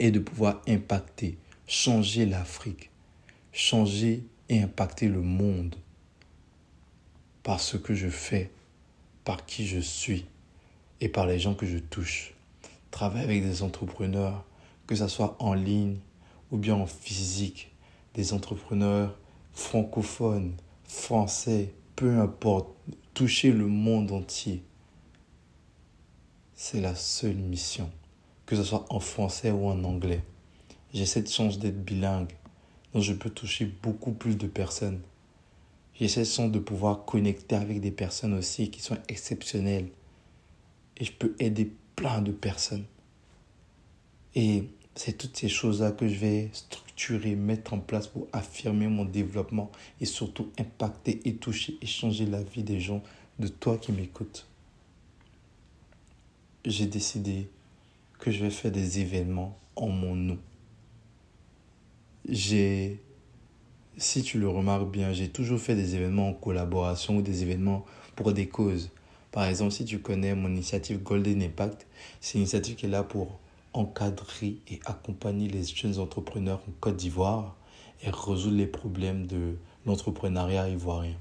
et 0.00 0.10
de 0.10 0.18
pouvoir 0.18 0.62
impacter, 0.66 1.38
changer 1.68 2.26
l'Afrique, 2.26 2.90
changer 3.52 4.24
et 4.48 4.60
impacter 4.60 5.06
le 5.06 5.20
monde 5.20 5.76
par 7.44 7.60
ce 7.60 7.76
que 7.76 7.94
je 7.94 8.08
fais, 8.08 8.50
par 9.24 9.46
qui 9.46 9.66
je 9.66 9.78
suis 9.78 10.24
et 11.00 11.08
par 11.08 11.26
les 11.26 11.38
gens 11.38 11.54
que 11.54 11.66
je 11.66 11.78
touche. 11.78 12.34
Travailler 12.90 13.24
avec 13.24 13.42
des 13.42 13.62
entrepreneurs, 13.62 14.44
que 14.86 14.96
ce 14.96 15.06
soit 15.06 15.36
en 15.38 15.54
ligne 15.54 15.98
ou 16.50 16.56
bien 16.56 16.74
en 16.74 16.86
physique, 16.86 17.70
des 18.14 18.32
entrepreneurs 18.32 19.16
francophones, 19.52 20.54
français, 20.84 21.72
peu 21.94 22.18
importe, 22.18 22.68
toucher 23.14 23.52
le 23.52 23.66
monde 23.66 24.12
entier. 24.12 24.62
C'est 26.54 26.80
la 26.80 26.94
seule 26.94 27.36
mission, 27.36 27.90
que 28.50 28.56
ce 28.56 28.64
soit 28.64 28.84
en 28.90 28.98
français 28.98 29.52
ou 29.52 29.68
en 29.68 29.84
anglais. 29.84 30.24
J'ai 30.92 31.06
cette 31.06 31.32
chance 31.32 31.60
d'être 31.60 31.84
bilingue 31.84 32.32
donc 32.92 33.02
je 33.02 33.12
peux 33.12 33.30
toucher 33.30 33.66
beaucoup 33.66 34.10
plus 34.10 34.36
de 34.36 34.48
personnes. 34.48 35.00
J'ai 35.94 36.08
cette 36.08 36.26
chance 36.26 36.50
de 36.50 36.58
pouvoir 36.58 37.04
connecter 37.04 37.54
avec 37.54 37.80
des 37.80 37.92
personnes 37.92 38.34
aussi 38.34 38.70
qui 38.70 38.80
sont 38.80 38.98
exceptionnelles. 39.08 39.88
Et 40.96 41.04
je 41.04 41.12
peux 41.12 41.36
aider 41.38 41.72
plein 41.94 42.20
de 42.20 42.32
personnes. 42.32 42.84
Et 44.34 44.64
c'est 44.96 45.16
toutes 45.16 45.36
ces 45.36 45.48
choses-là 45.48 45.92
que 45.92 46.08
je 46.08 46.18
vais 46.18 46.50
structurer, 46.52 47.36
mettre 47.36 47.74
en 47.74 47.78
place 47.78 48.08
pour 48.08 48.26
affirmer 48.32 48.88
mon 48.88 49.04
développement 49.04 49.70
et 50.00 50.06
surtout 50.06 50.50
impacter 50.58 51.20
et 51.24 51.36
toucher 51.36 51.78
et 51.80 51.86
changer 51.86 52.26
la 52.26 52.42
vie 52.42 52.64
des 52.64 52.80
gens, 52.80 53.02
de 53.38 53.46
toi 53.46 53.78
qui 53.78 53.92
m'écoutes. 53.92 54.48
J'ai 56.64 56.86
décidé 56.86 57.48
que 58.20 58.30
je 58.30 58.44
vais 58.44 58.50
faire 58.50 58.70
des 58.70 59.00
événements 59.00 59.58
en 59.76 59.88
mon 59.88 60.14
nom 60.14 60.38
j'ai, 62.28 63.00
si 63.96 64.22
tu 64.22 64.38
le 64.38 64.48
remarques 64.48 64.90
bien, 64.90 65.12
j'ai 65.12 65.28
toujours 65.28 65.60
fait 65.60 65.74
des 65.74 65.96
événements 65.96 66.28
en 66.28 66.32
collaboration 66.32 67.16
ou 67.16 67.22
des 67.22 67.42
événements 67.42 67.84
pour 68.16 68.32
des 68.32 68.48
causes. 68.48 68.90
Par 69.32 69.44
exemple, 69.44 69.72
si 69.72 69.84
tu 69.84 70.00
connais 70.00 70.34
mon 70.34 70.48
initiative 70.48 71.02
Golden 71.02 71.42
Impact, 71.42 71.86
c'est 72.20 72.34
une 72.34 72.42
initiative 72.42 72.76
qui 72.76 72.86
est 72.86 72.90
là 72.90 73.02
pour 73.02 73.38
encadrer 73.72 74.56
et 74.68 74.80
accompagner 74.86 75.48
les 75.48 75.62
jeunes 75.62 75.98
entrepreneurs 75.98 76.60
en 76.68 76.72
Côte 76.80 76.96
d'Ivoire 76.96 77.56
et 78.02 78.10
résoudre 78.10 78.56
les 78.56 78.66
problèmes 78.66 79.26
de 79.26 79.56
l'entrepreneuriat 79.86 80.68
ivoirien. 80.68 81.16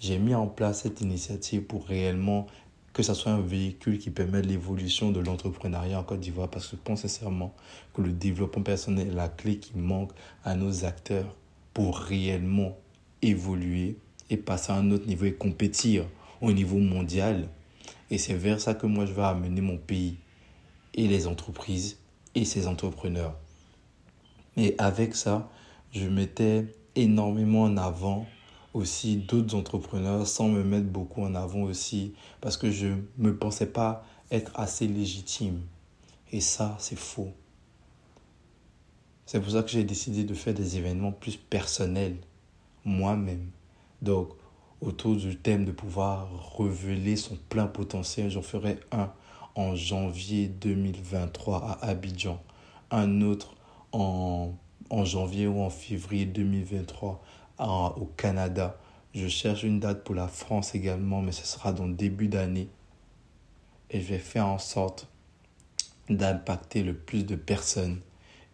J'ai 0.00 0.18
mis 0.18 0.34
en 0.34 0.46
place 0.46 0.82
cette 0.82 1.00
initiative 1.00 1.62
pour 1.62 1.86
réellement 1.86 2.46
que 2.98 3.04
ce 3.04 3.14
soit 3.14 3.30
un 3.30 3.40
véhicule 3.40 4.00
qui 4.00 4.10
permet 4.10 4.42
l'évolution 4.42 5.12
de 5.12 5.20
l'entrepreneuriat 5.20 6.00
en 6.00 6.02
Côte 6.02 6.18
d'Ivoire, 6.18 6.48
parce 6.48 6.66
que 6.66 6.74
je 6.74 6.82
pense 6.82 7.02
sincèrement 7.02 7.54
que 7.94 8.02
le 8.02 8.10
développement 8.10 8.64
personnel 8.64 9.06
est 9.06 9.14
la 9.14 9.28
clé 9.28 9.60
qui 9.60 9.78
manque 9.78 10.10
à 10.42 10.56
nos 10.56 10.84
acteurs 10.84 11.36
pour 11.74 11.96
réellement 11.96 12.76
évoluer 13.22 13.98
et 14.30 14.36
passer 14.36 14.72
à 14.72 14.74
un 14.74 14.90
autre 14.90 15.06
niveau 15.06 15.26
et 15.26 15.32
compétir 15.32 16.06
au 16.40 16.50
niveau 16.50 16.78
mondial. 16.78 17.48
Et 18.10 18.18
c'est 18.18 18.34
vers 18.34 18.60
ça 18.60 18.74
que 18.74 18.88
moi 18.88 19.06
je 19.06 19.12
vais 19.12 19.22
amener 19.22 19.60
mon 19.60 19.78
pays 19.78 20.16
et 20.92 21.06
les 21.06 21.28
entreprises 21.28 21.98
et 22.34 22.44
ses 22.44 22.66
entrepreneurs. 22.66 23.36
Mais 24.56 24.74
avec 24.78 25.14
ça, 25.14 25.48
je 25.92 26.08
mettais 26.08 26.74
énormément 26.96 27.62
en 27.62 27.76
avant 27.76 28.26
aussi 28.74 29.16
d'autres 29.16 29.54
entrepreneurs 29.54 30.26
sans 30.26 30.48
me 30.48 30.62
mettre 30.62 30.86
beaucoup 30.86 31.22
en 31.22 31.34
avant 31.34 31.62
aussi 31.62 32.14
parce 32.40 32.56
que 32.56 32.70
je 32.70 32.86
ne 32.86 33.00
me 33.18 33.36
pensais 33.36 33.66
pas 33.66 34.04
être 34.30 34.52
assez 34.54 34.86
légitime. 34.86 35.60
Et 36.32 36.40
ça, 36.40 36.76
c'est 36.78 36.98
faux. 36.98 37.32
C'est 39.24 39.40
pour 39.40 39.52
ça 39.52 39.62
que 39.62 39.70
j'ai 39.70 39.84
décidé 39.84 40.24
de 40.24 40.34
faire 40.34 40.54
des 40.54 40.76
événements 40.76 41.12
plus 41.12 41.36
personnels, 41.36 42.16
moi-même. 42.84 43.50
Donc, 44.02 44.30
autour 44.80 45.16
du 45.16 45.36
thème 45.36 45.64
de 45.64 45.72
pouvoir 45.72 46.28
révéler 46.56 47.16
son 47.16 47.36
plein 47.48 47.66
potentiel, 47.66 48.30
j'en 48.30 48.42
ferai 48.42 48.78
un 48.92 49.12
en 49.54 49.74
janvier 49.74 50.48
2023 50.48 51.58
à 51.58 51.88
Abidjan, 51.88 52.40
un 52.90 53.22
autre 53.22 53.56
en, 53.92 54.52
en 54.88 55.04
janvier 55.04 55.46
ou 55.46 55.60
en 55.60 55.70
février 55.70 56.26
2023 56.26 57.22
au 57.58 58.06
Canada. 58.16 58.78
Je 59.14 59.28
cherche 59.28 59.62
une 59.62 59.80
date 59.80 60.04
pour 60.04 60.14
la 60.14 60.28
France 60.28 60.74
également, 60.74 61.22
mais 61.22 61.32
ce 61.32 61.46
sera 61.46 61.72
dans 61.72 61.86
le 61.86 61.94
début 61.94 62.28
d'année. 62.28 62.68
Et 63.90 64.00
je 64.00 64.08
vais 64.08 64.18
faire 64.18 64.46
en 64.46 64.58
sorte 64.58 65.08
d'impacter 66.08 66.82
le 66.82 66.94
plus 66.94 67.24
de 67.24 67.36
personnes 67.36 68.00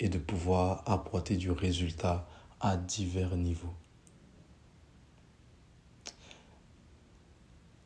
et 0.01 0.09
de 0.09 0.19
pouvoir 0.19 0.83
apporter 0.87 1.37
du 1.37 1.51
résultat 1.51 2.27
à 2.61 2.77
divers 2.77 3.37
niveaux. 3.37 3.75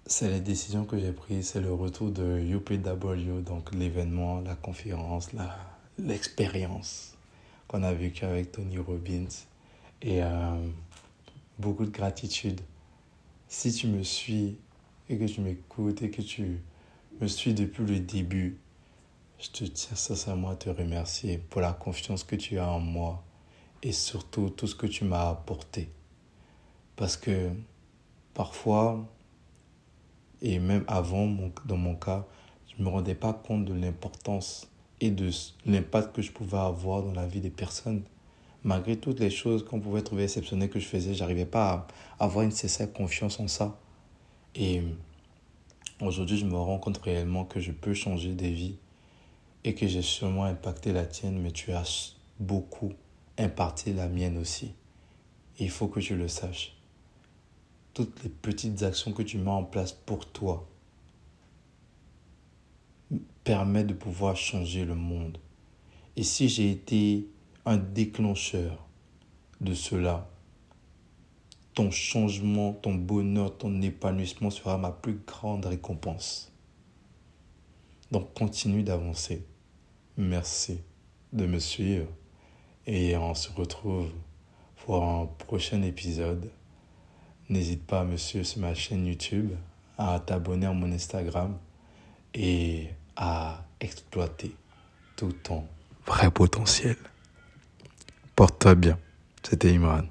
C'est 0.06 0.30
les 0.30 0.40
décisions 0.40 0.86
que 0.86 0.98
j'ai 0.98 1.12
prises, 1.12 1.48
c'est 1.48 1.60
le 1.60 1.72
retour 1.72 2.10
de 2.10 2.38
UPW, 2.38 3.42
donc 3.42 3.74
l'événement, 3.74 4.40
la 4.40 4.54
conférence, 4.54 5.30
l'expérience 5.98 7.14
qu'on 7.66 7.82
a 7.82 7.92
vécu 7.92 8.24
avec 8.24 8.52
Tony 8.52 8.78
Robbins. 8.78 9.28
Et 10.00 10.22
euh, 10.22 10.68
beaucoup 11.58 11.84
de 11.84 11.90
gratitude. 11.90 12.60
Si 13.48 13.72
tu 13.72 13.88
me 13.88 14.02
suis 14.02 14.58
et 15.08 15.18
que 15.18 15.24
tu 15.24 15.40
m'écoutes 15.40 16.02
et 16.02 16.10
que 16.10 16.22
tu 16.22 16.60
me 17.20 17.26
suis 17.26 17.54
depuis 17.54 17.84
le 17.84 17.98
début, 18.00 18.58
je 19.38 19.50
te 19.50 19.64
tiens 19.64 19.96
sincèrement 19.96 20.50
à 20.50 20.56
te 20.56 20.68
remercier 20.68 21.38
pour 21.38 21.60
la 21.60 21.72
confiance 21.72 22.24
que 22.24 22.36
tu 22.36 22.58
as 22.58 22.68
en 22.68 22.80
moi 22.80 23.24
et 23.82 23.92
surtout 23.92 24.50
tout 24.50 24.66
ce 24.66 24.74
que 24.74 24.86
tu 24.86 25.04
m'as 25.04 25.30
apporté. 25.30 25.90
Parce 26.96 27.16
que 27.16 27.50
parfois, 28.34 29.06
et 30.42 30.58
même 30.58 30.84
avant, 30.86 31.28
dans 31.66 31.76
mon 31.76 31.94
cas, 31.94 32.26
je 32.68 32.82
ne 32.82 32.84
me 32.84 32.92
rendais 32.92 33.14
pas 33.14 33.32
compte 33.32 33.64
de 33.64 33.74
l'importance 33.74 34.68
et 35.00 35.10
de 35.10 35.30
l'impact 35.66 36.14
que 36.14 36.22
je 36.22 36.32
pouvais 36.32 36.58
avoir 36.58 37.02
dans 37.02 37.12
la 37.12 37.26
vie 37.26 37.40
des 37.40 37.50
personnes 37.50 38.02
malgré 38.68 38.98
toutes 38.98 39.18
les 39.20 39.30
choses 39.30 39.64
qu'on 39.64 39.80
pouvait 39.80 40.02
trouver 40.02 40.24
exceptionnelles 40.24 40.68
que 40.68 40.78
je 40.78 40.84
faisais, 40.84 41.14
j'arrivais 41.14 41.46
pas 41.46 41.86
à 42.18 42.24
avoir 42.24 42.44
une 42.44 42.50
sincère 42.50 42.92
confiance 42.92 43.40
en 43.40 43.48
ça. 43.48 43.80
Et 44.54 44.82
aujourd'hui, 46.02 46.36
je 46.36 46.44
me 46.44 46.54
rends 46.54 46.78
compte 46.78 46.98
réellement 46.98 47.46
que 47.46 47.60
je 47.60 47.72
peux 47.72 47.94
changer 47.94 48.34
des 48.34 48.50
vies 48.52 48.76
et 49.64 49.74
que 49.74 49.86
j'ai 49.86 50.02
sûrement 50.02 50.44
impacté 50.44 50.92
la 50.92 51.06
tienne, 51.06 51.40
mais 51.40 51.50
tu 51.50 51.72
as 51.72 52.12
beaucoup 52.40 52.92
imparti 53.38 53.94
la 53.94 54.06
mienne 54.06 54.36
aussi. 54.36 54.74
Il 55.58 55.70
faut 55.70 55.88
que 55.88 56.00
tu 56.00 56.14
le 56.14 56.28
saches. 56.28 56.76
Toutes 57.94 58.22
les 58.22 58.28
petites 58.28 58.82
actions 58.82 59.12
que 59.12 59.22
tu 59.22 59.38
mets 59.38 59.50
en 59.50 59.64
place 59.64 59.92
pour 59.92 60.26
toi 60.26 60.68
permettent 63.44 63.86
de 63.86 63.94
pouvoir 63.94 64.36
changer 64.36 64.84
le 64.84 64.94
monde. 64.94 65.38
Et 66.16 66.22
si 66.22 66.50
j'ai 66.50 66.70
été 66.70 67.28
un 67.68 67.76
déclencheur 67.76 68.88
de 69.60 69.74
cela, 69.74 70.26
ton 71.74 71.90
changement, 71.90 72.72
ton 72.72 72.94
bonheur, 72.94 73.58
ton 73.58 73.82
épanouissement 73.82 74.48
sera 74.48 74.78
ma 74.78 74.90
plus 74.90 75.20
grande 75.26 75.66
récompense. 75.66 76.50
Donc 78.10 78.32
continue 78.32 78.82
d'avancer. 78.82 79.44
Merci 80.16 80.80
de 81.34 81.44
me 81.44 81.58
suivre 81.58 82.08
et 82.86 83.18
on 83.18 83.34
se 83.34 83.52
retrouve 83.52 84.12
pour 84.86 85.04
un 85.04 85.26
prochain 85.26 85.82
épisode. 85.82 86.50
N'hésite 87.50 87.86
pas 87.86 88.00
à 88.00 88.04
me 88.04 88.16
suivre 88.16 88.46
sur 88.46 88.62
ma 88.62 88.72
chaîne 88.72 89.06
YouTube, 89.06 89.50
à 89.98 90.18
t'abonner 90.20 90.64
à 90.64 90.72
mon 90.72 90.90
Instagram 90.90 91.58
et 92.32 92.88
à 93.14 93.62
exploiter 93.78 94.54
tout 95.16 95.32
ton 95.32 95.64
vrai 96.06 96.30
potentiel. 96.30 96.96
Porte-toi 98.38 98.76
bien. 98.76 98.96
C'était 99.42 99.72
Imran. 99.72 100.04